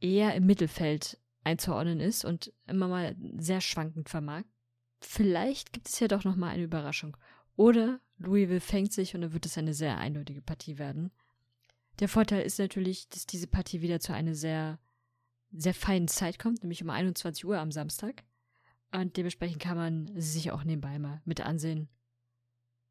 eher 0.00 0.34
im 0.34 0.46
Mittelfeld 0.46 1.18
einzuordnen 1.44 2.00
ist 2.00 2.24
und 2.24 2.52
immer 2.66 2.88
mal 2.88 3.16
sehr 3.36 3.60
schwankend 3.60 4.08
vermag. 4.08 4.44
Vielleicht 5.06 5.72
gibt 5.72 5.88
es 5.88 6.00
ja 6.00 6.08
doch 6.08 6.24
noch 6.24 6.34
mal 6.34 6.48
eine 6.48 6.62
Überraschung. 6.64 7.16
Oder 7.56 8.00
Louisville 8.18 8.60
fängt 8.60 8.92
sich 8.92 9.14
und 9.14 9.20
dann 9.20 9.32
wird 9.32 9.46
es 9.46 9.58
eine 9.58 9.74
sehr 9.74 9.98
eindeutige 9.98 10.40
Partie 10.40 10.78
werden. 10.78 11.12
Der 12.00 12.08
Vorteil 12.08 12.42
ist 12.42 12.58
natürlich, 12.58 13.08
dass 13.10 13.26
diese 13.26 13.46
Partie 13.46 13.82
wieder 13.82 14.00
zu 14.00 14.12
einer 14.12 14.34
sehr, 14.34 14.80
sehr 15.52 15.74
feinen 15.74 16.08
Zeit 16.08 16.38
kommt, 16.38 16.62
nämlich 16.62 16.82
um 16.82 16.90
21 16.90 17.44
Uhr 17.44 17.58
am 17.58 17.70
Samstag. 17.70 18.24
Und 18.92 19.16
dementsprechend 19.16 19.60
kann 19.60 19.76
man 19.76 20.06
sie 20.14 20.32
sich 20.32 20.50
auch 20.50 20.64
nebenbei 20.64 20.98
mal 20.98 21.20
mit 21.24 21.40
ansehen. 21.40 21.88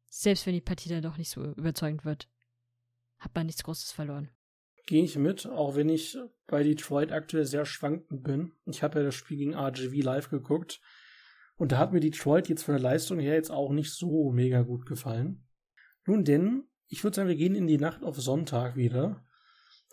Selbst 0.08 0.46
wenn 0.46 0.54
die 0.54 0.60
Partie 0.60 0.88
dann 0.88 1.02
doch 1.02 1.18
nicht 1.18 1.30
so 1.30 1.44
überzeugend 1.44 2.04
wird, 2.04 2.28
hat 3.18 3.34
man 3.34 3.46
nichts 3.46 3.64
Großes 3.64 3.92
verloren. 3.92 4.30
Gehe 4.86 5.04
ich 5.04 5.16
mit, 5.16 5.46
auch 5.46 5.74
wenn 5.76 5.88
ich 5.88 6.16
bei 6.46 6.62
Detroit 6.62 7.10
aktuell 7.10 7.44
sehr 7.44 7.66
schwankend 7.66 8.22
bin. 8.22 8.52
Ich 8.66 8.82
habe 8.82 9.00
ja 9.00 9.04
das 9.04 9.14
Spiel 9.14 9.38
gegen 9.38 9.54
RGV 9.54 9.92
live 10.02 10.30
geguckt. 10.30 10.80
Und 11.56 11.72
da 11.72 11.78
hat 11.78 11.92
mir 11.92 12.00
Detroit 12.00 12.48
jetzt 12.48 12.64
von 12.64 12.74
der 12.74 12.82
Leistung 12.82 13.18
her 13.18 13.34
jetzt 13.34 13.50
auch 13.50 13.70
nicht 13.70 13.92
so 13.92 14.30
mega 14.32 14.62
gut 14.62 14.86
gefallen. 14.86 15.46
Nun 16.06 16.24
denn, 16.24 16.64
ich 16.88 17.04
würde 17.04 17.16
sagen, 17.16 17.28
wir 17.28 17.36
gehen 17.36 17.54
in 17.54 17.66
die 17.66 17.78
Nacht 17.78 18.02
auf 18.02 18.20
Sonntag 18.20 18.76
wieder. 18.76 19.24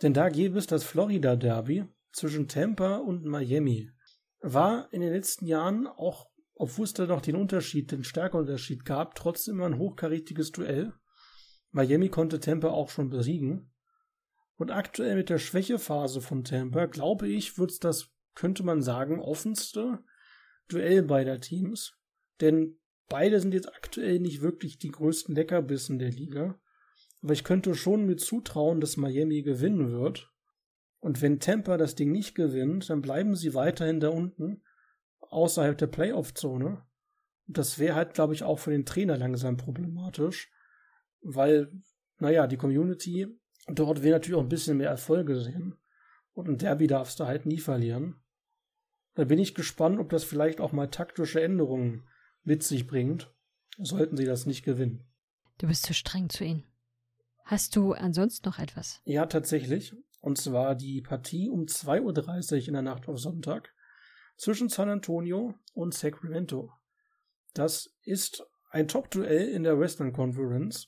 Denn 0.02 0.14
da 0.14 0.30
gäbe 0.30 0.58
es 0.58 0.68
das 0.68 0.84
Florida 0.84 1.36
Derby 1.36 1.86
zwischen 2.12 2.48
Tampa 2.48 2.98
und 2.98 3.26
Miami. 3.26 3.92
War 4.42 4.92
in 4.92 5.02
den 5.02 5.14
letzten 5.14 5.46
Jahren 5.46 5.86
auch, 5.86 6.26
obwohl 6.56 6.86
es 6.86 6.94
da 6.94 7.06
noch 7.06 7.22
den 7.22 7.36
Unterschied, 7.36 7.92
den 7.92 8.04
Stärkeunterschied 8.04 8.84
gab, 8.84 9.16
trotzdem 9.16 9.56
immer 9.56 9.68
ein 9.68 9.78
hochkarätiges 9.78 10.52
Duell. 10.52 10.94
Miami 11.70 12.10
konnte 12.10 12.40
Tampa 12.40 12.70
auch 12.70 12.90
schon 12.90 13.10
besiegen. 13.10 13.72
Und 14.58 14.72
aktuell 14.72 15.16
mit 15.16 15.30
der 15.30 15.38
Schwächephase 15.38 16.22
von 16.22 16.44
Tampa, 16.44 16.88
glaube 16.88 17.28
ich, 17.28 17.58
wird 17.58 17.72
es 17.72 17.80
das, 17.80 18.10
könnte 18.34 18.64
man 18.64 18.82
sagen, 18.82 19.20
offenste 19.20 20.04
Duell 20.72 21.04
beider 21.04 21.40
Teams. 21.40 21.94
Denn 22.40 22.80
beide 23.10 23.40
sind 23.40 23.54
jetzt 23.54 23.74
aktuell 23.74 24.20
nicht 24.20 24.42
wirklich 24.42 24.78
die 24.78 24.92
größten 24.92 25.36
Leckerbissen 25.36 26.00
der 26.00 26.12
Liga. 26.12 26.60
Aber 27.22 27.34
ich 27.34 27.44
könnte 27.44 27.76
schon 27.76 28.06
mir 28.06 28.18
zutrauen, 28.18 28.82
dass 28.82 28.98
Miami 28.98 29.42
gewinnen 29.44 29.92
wird. 29.92 30.32
Und 31.00 31.22
wenn 31.22 31.40
Tampa 31.40 31.78
das 31.78 31.96
Ding 31.96 32.12
nicht 32.12 32.36
gewinnt, 32.36 32.90
dann 32.90 33.02
bleiben 33.02 33.36
sie 33.36 33.54
weiterhin 33.54 34.00
da 34.00 34.10
unten, 34.10 34.64
außerhalb 35.20 35.78
der 35.78 35.88
Playoff-Zone. 35.88 36.84
Und 37.48 37.58
das 37.58 37.80
wäre 37.80 37.96
halt, 37.96 38.14
glaube 38.14 38.34
ich, 38.34 38.44
auch 38.44 38.60
für 38.60 38.72
den 38.72 38.86
Trainer 38.86 39.18
langsam 39.18 39.58
problematisch, 39.58 40.52
weil, 41.22 41.72
naja, 42.20 42.48
die 42.48 42.58
Community 42.58 43.28
dort 43.68 44.04
will 44.04 44.12
natürlich 44.12 44.38
auch 44.38 44.44
ein 44.44 44.50
bisschen 44.50 44.78
mehr 44.78 44.90
Erfolge 44.90 45.40
sehen. 45.40 45.76
Und 46.34 46.48
ein 46.48 46.58
Derby 46.58 46.88
darfst 46.88 47.20
du 47.20 47.26
halt 47.26 47.46
nie 47.46 47.60
verlieren. 47.60 48.21
Da 49.16 49.26
bin 49.26 49.40
ich 49.40 49.56
gespannt, 49.56 50.00
ob 50.00 50.10
das 50.10 50.24
vielleicht 50.24 50.62
auch 50.62 50.72
mal 50.72 50.88
taktische 50.88 51.42
Änderungen 51.42 52.08
mit 52.44 52.64
sich 52.64 52.88
bringt, 52.88 53.34
sollten 53.78 54.18
sie 54.18 54.26
das 54.26 54.46
nicht 54.46 54.64
gewinnen. 54.64 55.06
Du 55.58 55.68
bist 55.68 55.86
zu 55.86 55.94
streng 55.94 56.30
zu 56.30 56.44
ihnen. 56.44 56.64
Hast 57.44 57.76
du 57.76 57.94
ansonsten 57.94 58.48
noch 58.48 58.60
etwas? 58.60 59.02
Ja, 59.04 59.26
tatsächlich. 59.26 59.94
Und 60.22 60.38
zwar 60.38 60.76
die 60.76 61.02
Partie 61.02 61.50
um 61.50 61.66
2.30 61.66 62.54
Uhr 62.62 62.68
in 62.68 62.74
der 62.74 62.82
Nacht 62.82 63.08
auf 63.08 63.20
Sonntag 63.20 63.74
zwischen 64.38 64.70
San 64.70 64.90
Antonio 64.90 65.56
und 65.74 65.94
Sacramento. 65.94 66.72
Das 67.54 67.94
ist 68.04 68.44
ein 68.70 68.88
Top-Duell 68.88 69.50
in 69.50 69.64
der 69.64 69.80
Western 69.80 70.14
Conference. 70.14 70.88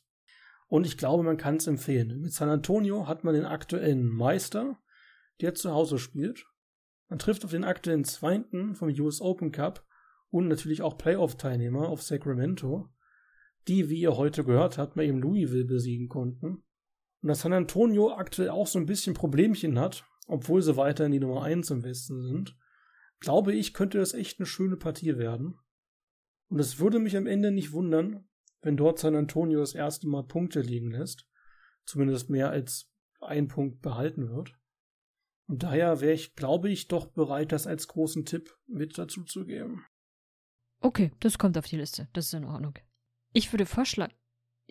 Und 0.68 0.86
ich 0.88 0.98
glaube, 0.98 1.24
man 1.24 1.38
kann 1.38 1.58
es 1.58 1.68
empfehlen. 1.68 2.22
Mit 2.22 2.34
San 2.34 2.50
Antonio 2.50 3.08
hat 3.08 3.24
man 3.24 3.34
den 3.34 3.46
aktuellen 3.46 4.08
Meister, 4.08 4.80
der 5.42 5.54
zu 5.54 5.72
Hause 5.72 6.00
spielt. 6.00 6.46
Man 7.10 7.20
trifft 7.20 7.46
auf 7.46 7.52
den 7.52 7.64
aktuellen 7.64 8.06
Zweiten 8.06 8.76
vom 8.76 8.90
US 8.90 9.22
Open 9.22 9.52
Cup 9.52 9.86
und 10.30 10.48
natürlich 10.48 10.82
auch 10.82 10.98
Playoff-Teilnehmer 10.98 11.90
auf 11.90 12.02
Sacramento, 12.02 12.90
die, 13.68 13.90
wie 13.90 14.02
ihr 14.02 14.18
heute 14.18 14.44
gehört 14.44 14.78
habt, 14.78 14.96
mal 14.96 15.04
eben 15.04 15.20
Louisville 15.20 15.66
besiegen 15.66 16.10
konnten. 16.10 16.64
Und 17.22 17.30
dass 17.30 17.42
San 17.42 17.54
Antonio 17.54 18.12
aktuell 18.12 18.50
auch 18.50 18.68
so 18.68 18.80
ein 18.80 18.86
bisschen 18.86 19.14
Problemchen 19.14 19.80
hat, 19.80 20.06
obwohl 20.28 20.62
sie 20.62 20.76
weiterhin 20.76 21.12
die 21.12 21.20
Nummer 21.20 21.44
1 21.44 21.70
im 21.72 21.84
Westen 21.84 22.22
sind, 22.22 22.58
glaube 23.20 23.54
ich, 23.54 23.74
könnte 23.74 24.00
das 24.00 24.14
echt 24.14 24.40
eine 24.40 24.46
schöne 24.46 24.76
Partie 24.76 25.18
werden. 25.18 25.58
Und 26.50 26.60
es 26.60 26.80
würde 26.80 27.00
mich 27.00 27.16
am 27.16 27.28
Ende 27.28 27.52
nicht 27.52 27.72
wundern, 27.72 28.28
wenn 28.62 28.78
dort 28.78 29.00
San 29.00 29.16
Antonio 29.16 29.60
das 29.60 29.76
erste 29.76 30.08
Mal 30.08 30.24
Punkte 30.24 30.62
liegen 30.62 30.92
lässt, 30.92 31.28
zumindest 31.86 32.30
mehr 32.30 32.50
als 32.50 32.92
ein 33.22 33.48
Punkt 33.48 33.82
behalten 33.82 34.30
wird. 34.30 34.54
Und 35.54 35.62
daher 35.62 36.02
wäre 36.02 36.14
ich, 36.14 36.34
glaube 36.34 36.72
ich, 36.72 36.88
doch 36.88 37.06
bereit, 37.06 37.52
das 37.52 37.68
als 37.68 37.88
großen 37.88 38.26
Tipp 38.26 38.58
mit 38.66 38.98
dazu 38.98 39.24
zu 39.24 39.46
geben. 39.46 39.86
Okay, 40.80 41.12
das 41.20 41.38
kommt 41.38 41.60
auf 41.60 41.68
die 41.68 41.78
Liste. 41.78 42.10
Das 42.14 42.26
ist 42.26 42.34
in 42.34 42.44
Ordnung. 42.44 42.74
Ich 43.34 43.54
würde 43.54 43.68
vorschlagen. 43.68 44.16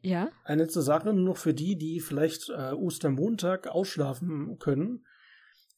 Ja? 0.00 0.32
Eine 0.42 0.64
letzte 0.64 0.82
Sache 0.82 1.12
nur 1.12 1.22
noch 1.22 1.36
für 1.36 1.54
die, 1.54 1.78
die 1.78 2.00
vielleicht 2.00 2.48
äh, 2.48 2.72
Ostermontag 2.72 3.68
ausschlafen 3.68 4.58
können. 4.58 5.06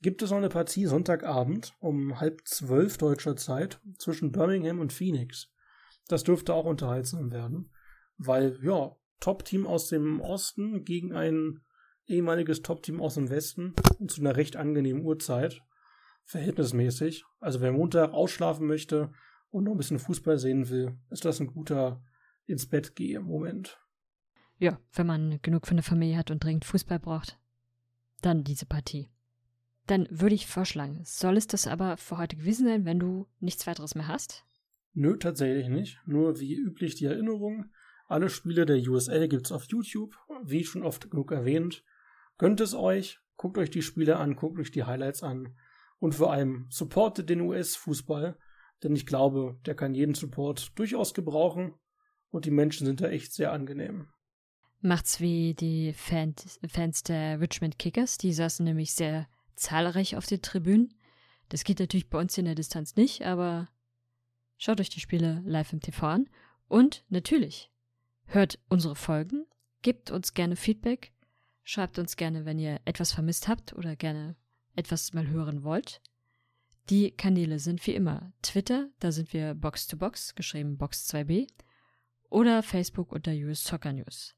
Gibt 0.00 0.22
es 0.22 0.30
noch 0.30 0.38
eine 0.38 0.48
Partie 0.48 0.86
Sonntagabend 0.86 1.74
um 1.80 2.18
halb 2.18 2.40
zwölf 2.46 2.96
deutscher 2.96 3.36
Zeit 3.36 3.82
zwischen 3.98 4.32
Birmingham 4.32 4.80
und 4.80 4.94
Phoenix. 4.94 5.52
Das 6.08 6.24
dürfte 6.24 6.54
auch 6.54 6.64
unterhaltsam 6.64 7.30
werden, 7.30 7.70
weil, 8.16 8.58
ja, 8.62 8.96
Top-Team 9.20 9.66
aus 9.66 9.88
dem 9.88 10.22
Osten 10.22 10.82
gegen 10.82 11.12
ein 11.12 11.60
ehemaliges 12.06 12.62
Top-Team 12.62 13.00
aus 13.00 13.14
dem 13.14 13.30
Westen 13.30 13.74
und 13.98 14.10
zu 14.10 14.20
einer 14.20 14.36
recht 14.36 14.56
angenehmen 14.56 15.04
Uhrzeit. 15.04 15.62
Verhältnismäßig. 16.24 17.24
Also 17.40 17.60
wer 17.60 17.72
Montag 17.72 18.12
ausschlafen 18.12 18.66
möchte 18.66 19.12
und 19.50 19.64
noch 19.64 19.72
ein 19.72 19.78
bisschen 19.78 19.98
Fußball 19.98 20.38
sehen 20.38 20.68
will, 20.68 20.96
ist 21.10 21.24
das 21.24 21.40
ein 21.40 21.48
guter 21.48 22.02
ins 22.46 22.66
Bett 22.66 22.94
gehen 22.96 23.24
Moment. 23.24 23.78
Ja, 24.58 24.78
wenn 24.92 25.06
man 25.06 25.38
genug 25.42 25.66
für 25.66 25.72
eine 25.72 25.82
Familie 25.82 26.16
hat 26.16 26.30
und 26.30 26.42
dringend 26.42 26.64
Fußball 26.64 26.98
braucht, 26.98 27.38
dann 28.22 28.44
diese 28.44 28.66
Partie. 28.66 29.10
Dann 29.86 30.06
würde 30.10 30.34
ich 30.34 30.46
vorschlagen, 30.46 31.00
soll 31.04 31.36
es 31.36 31.46
das 31.46 31.66
aber 31.66 31.96
für 31.96 32.16
heute 32.16 32.36
gewesen 32.36 32.66
sein, 32.66 32.84
wenn 32.84 32.98
du 32.98 33.26
nichts 33.40 33.66
weiteres 33.66 33.94
mehr 33.94 34.08
hast? 34.08 34.44
Nö, 34.94 35.18
tatsächlich 35.18 35.68
nicht. 35.68 36.00
Nur 36.06 36.40
wie 36.40 36.54
üblich 36.54 36.94
die 36.94 37.06
Erinnerung. 37.06 37.66
Alle 38.06 38.30
Spiele 38.30 38.64
der 38.64 38.78
USL 38.78 39.28
gibt's 39.28 39.52
auf 39.52 39.64
YouTube, 39.64 40.16
wie 40.44 40.64
schon 40.64 40.84
oft 40.84 41.10
genug 41.10 41.32
erwähnt. 41.32 41.84
Gönnt 42.38 42.60
es 42.60 42.74
euch, 42.74 43.20
guckt 43.36 43.58
euch 43.58 43.70
die 43.70 43.82
Spiele 43.82 44.16
an, 44.16 44.36
guckt 44.36 44.58
euch 44.58 44.70
die 44.70 44.84
Highlights 44.84 45.22
an. 45.22 45.56
Und 45.98 46.14
vor 46.14 46.32
allem 46.32 46.66
supportet 46.70 47.30
den 47.30 47.40
US-Fußball, 47.40 48.36
denn 48.82 48.94
ich 48.94 49.06
glaube, 49.06 49.58
der 49.64 49.74
kann 49.74 49.94
jeden 49.94 50.14
Support 50.14 50.78
durchaus 50.78 51.14
gebrauchen. 51.14 51.74
Und 52.30 52.44
die 52.44 52.50
Menschen 52.50 52.86
sind 52.86 53.00
da 53.00 53.08
echt 53.08 53.32
sehr 53.32 53.52
angenehm. 53.52 54.08
Macht's 54.80 55.20
wie 55.20 55.54
die 55.54 55.94
Fans, 55.94 57.02
der 57.04 57.40
Richmond 57.40 57.78
Kickers, 57.78 58.18
die 58.18 58.32
saßen 58.32 58.64
nämlich 58.64 58.94
sehr 58.94 59.28
zahlreich 59.54 60.16
auf 60.16 60.26
den 60.26 60.42
Tribünen. 60.42 60.92
Das 61.48 61.64
geht 61.64 61.78
natürlich 61.78 62.10
bei 62.10 62.20
uns 62.20 62.36
in 62.36 62.44
der 62.44 62.54
Distanz 62.54 62.96
nicht, 62.96 63.22
aber 63.24 63.68
schaut 64.58 64.80
euch 64.80 64.90
die 64.90 65.00
Spiele 65.00 65.42
live 65.46 65.72
im 65.72 65.80
TV 65.80 66.06
an. 66.06 66.28
Und 66.68 67.04
natürlich 67.08 67.70
hört 68.26 68.58
unsere 68.68 68.96
Folgen, 68.96 69.46
gebt 69.82 70.10
uns 70.10 70.34
gerne 70.34 70.56
Feedback, 70.56 71.12
Schreibt 71.64 71.98
uns 71.98 72.16
gerne, 72.16 72.44
wenn 72.44 72.58
ihr 72.58 72.80
etwas 72.84 73.12
vermisst 73.12 73.48
habt 73.48 73.72
oder 73.72 73.96
gerne 73.96 74.36
etwas 74.76 75.14
mal 75.14 75.26
hören 75.26 75.64
wollt. 75.64 76.02
Die 76.90 77.10
Kanäle 77.10 77.58
sind 77.58 77.86
wie 77.86 77.94
immer 77.94 78.32
Twitter, 78.42 78.90
da 79.00 79.10
sind 79.10 79.32
wir 79.32 79.54
Box 79.54 79.86
to 79.86 79.96
Box, 79.96 80.34
geschrieben 80.34 80.76
Box 80.76 81.08
2b, 81.10 81.46
oder 82.28 82.62
Facebook 82.62 83.12
unter 83.12 83.32
US 83.32 83.64
Soccer 83.64 83.94
News. 83.94 84.36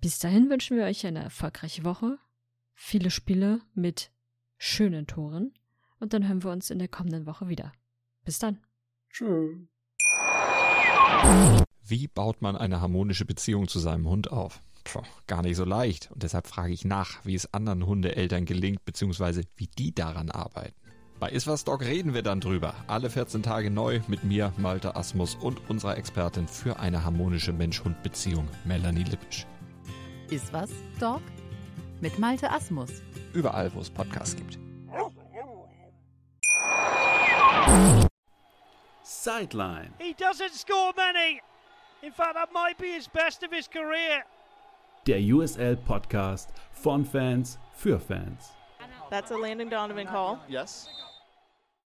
Bis 0.00 0.18
dahin 0.18 0.50
wünschen 0.50 0.76
wir 0.76 0.84
euch 0.84 1.06
eine 1.06 1.22
erfolgreiche 1.22 1.84
Woche, 1.84 2.18
viele 2.74 3.10
Spiele 3.10 3.60
mit 3.74 4.10
schönen 4.58 5.06
Toren 5.06 5.54
und 6.00 6.12
dann 6.12 6.26
hören 6.26 6.42
wir 6.42 6.50
uns 6.50 6.70
in 6.70 6.80
der 6.80 6.88
kommenden 6.88 7.26
Woche 7.26 7.48
wieder. 7.48 7.72
Bis 8.24 8.40
dann. 8.40 8.58
Tschö. 9.10 9.66
Wie 11.82 12.08
baut 12.08 12.42
man 12.42 12.56
eine 12.56 12.80
harmonische 12.80 13.24
Beziehung 13.24 13.68
zu 13.68 13.78
seinem 13.78 14.08
Hund 14.08 14.32
auf? 14.32 14.60
Puh, 14.92 15.02
gar 15.26 15.42
nicht 15.42 15.56
so 15.56 15.64
leicht. 15.64 16.10
Und 16.12 16.22
deshalb 16.22 16.46
frage 16.46 16.72
ich 16.72 16.84
nach, 16.84 17.24
wie 17.24 17.34
es 17.34 17.52
anderen 17.52 17.86
Hundeeltern 17.86 18.44
gelingt, 18.44 18.84
beziehungsweise 18.84 19.42
wie 19.56 19.66
die 19.66 19.94
daran 19.94 20.30
arbeiten. 20.30 20.74
Bei 21.18 21.30
Iswas 21.30 21.64
Dog 21.64 21.80
reden 21.80 22.14
wir 22.14 22.22
dann 22.22 22.40
drüber. 22.40 22.74
Alle 22.86 23.08
14 23.10 23.42
Tage 23.42 23.70
neu 23.70 24.00
mit 24.06 24.22
mir, 24.22 24.52
Malte 24.58 24.96
Asmus 24.96 25.34
und 25.34 25.68
unserer 25.70 25.96
Expertin 25.96 26.46
für 26.46 26.78
eine 26.78 27.04
harmonische 27.04 27.52
Mensch-Hund-Beziehung, 27.52 28.46
Melanie 28.64 29.04
Lippisch. 29.04 29.46
Iswas 30.30 30.70
Dog 31.00 31.22
mit 32.00 32.18
Malte 32.18 32.50
Asmus. 32.50 33.02
Überall, 33.32 33.72
wo 33.74 33.80
es 33.80 33.90
Podcasts 33.90 34.36
gibt. 34.36 34.58
Sideline. 39.02 39.90
He 39.98 40.14
doesn't 40.14 40.52
score 40.52 40.92
many. 40.96 41.40
In 42.02 42.12
fact, 42.12 42.34
that 42.34 42.52
might 42.52 42.78
be 42.78 42.92
his 42.92 43.08
best 43.08 43.42
of 43.42 43.50
his 43.50 43.68
career. 43.68 44.24
Der 45.06 45.20
USL 45.20 45.76
Podcast 45.76 46.52
von 46.72 47.04
Fans 47.04 47.60
für 47.72 48.00
Fans. 48.00 48.52
That's 49.08 49.30
a 49.30 49.36
Landon 49.36 49.70
Donovan 49.70 50.08
call. 50.08 50.38
Yes. 50.48 50.88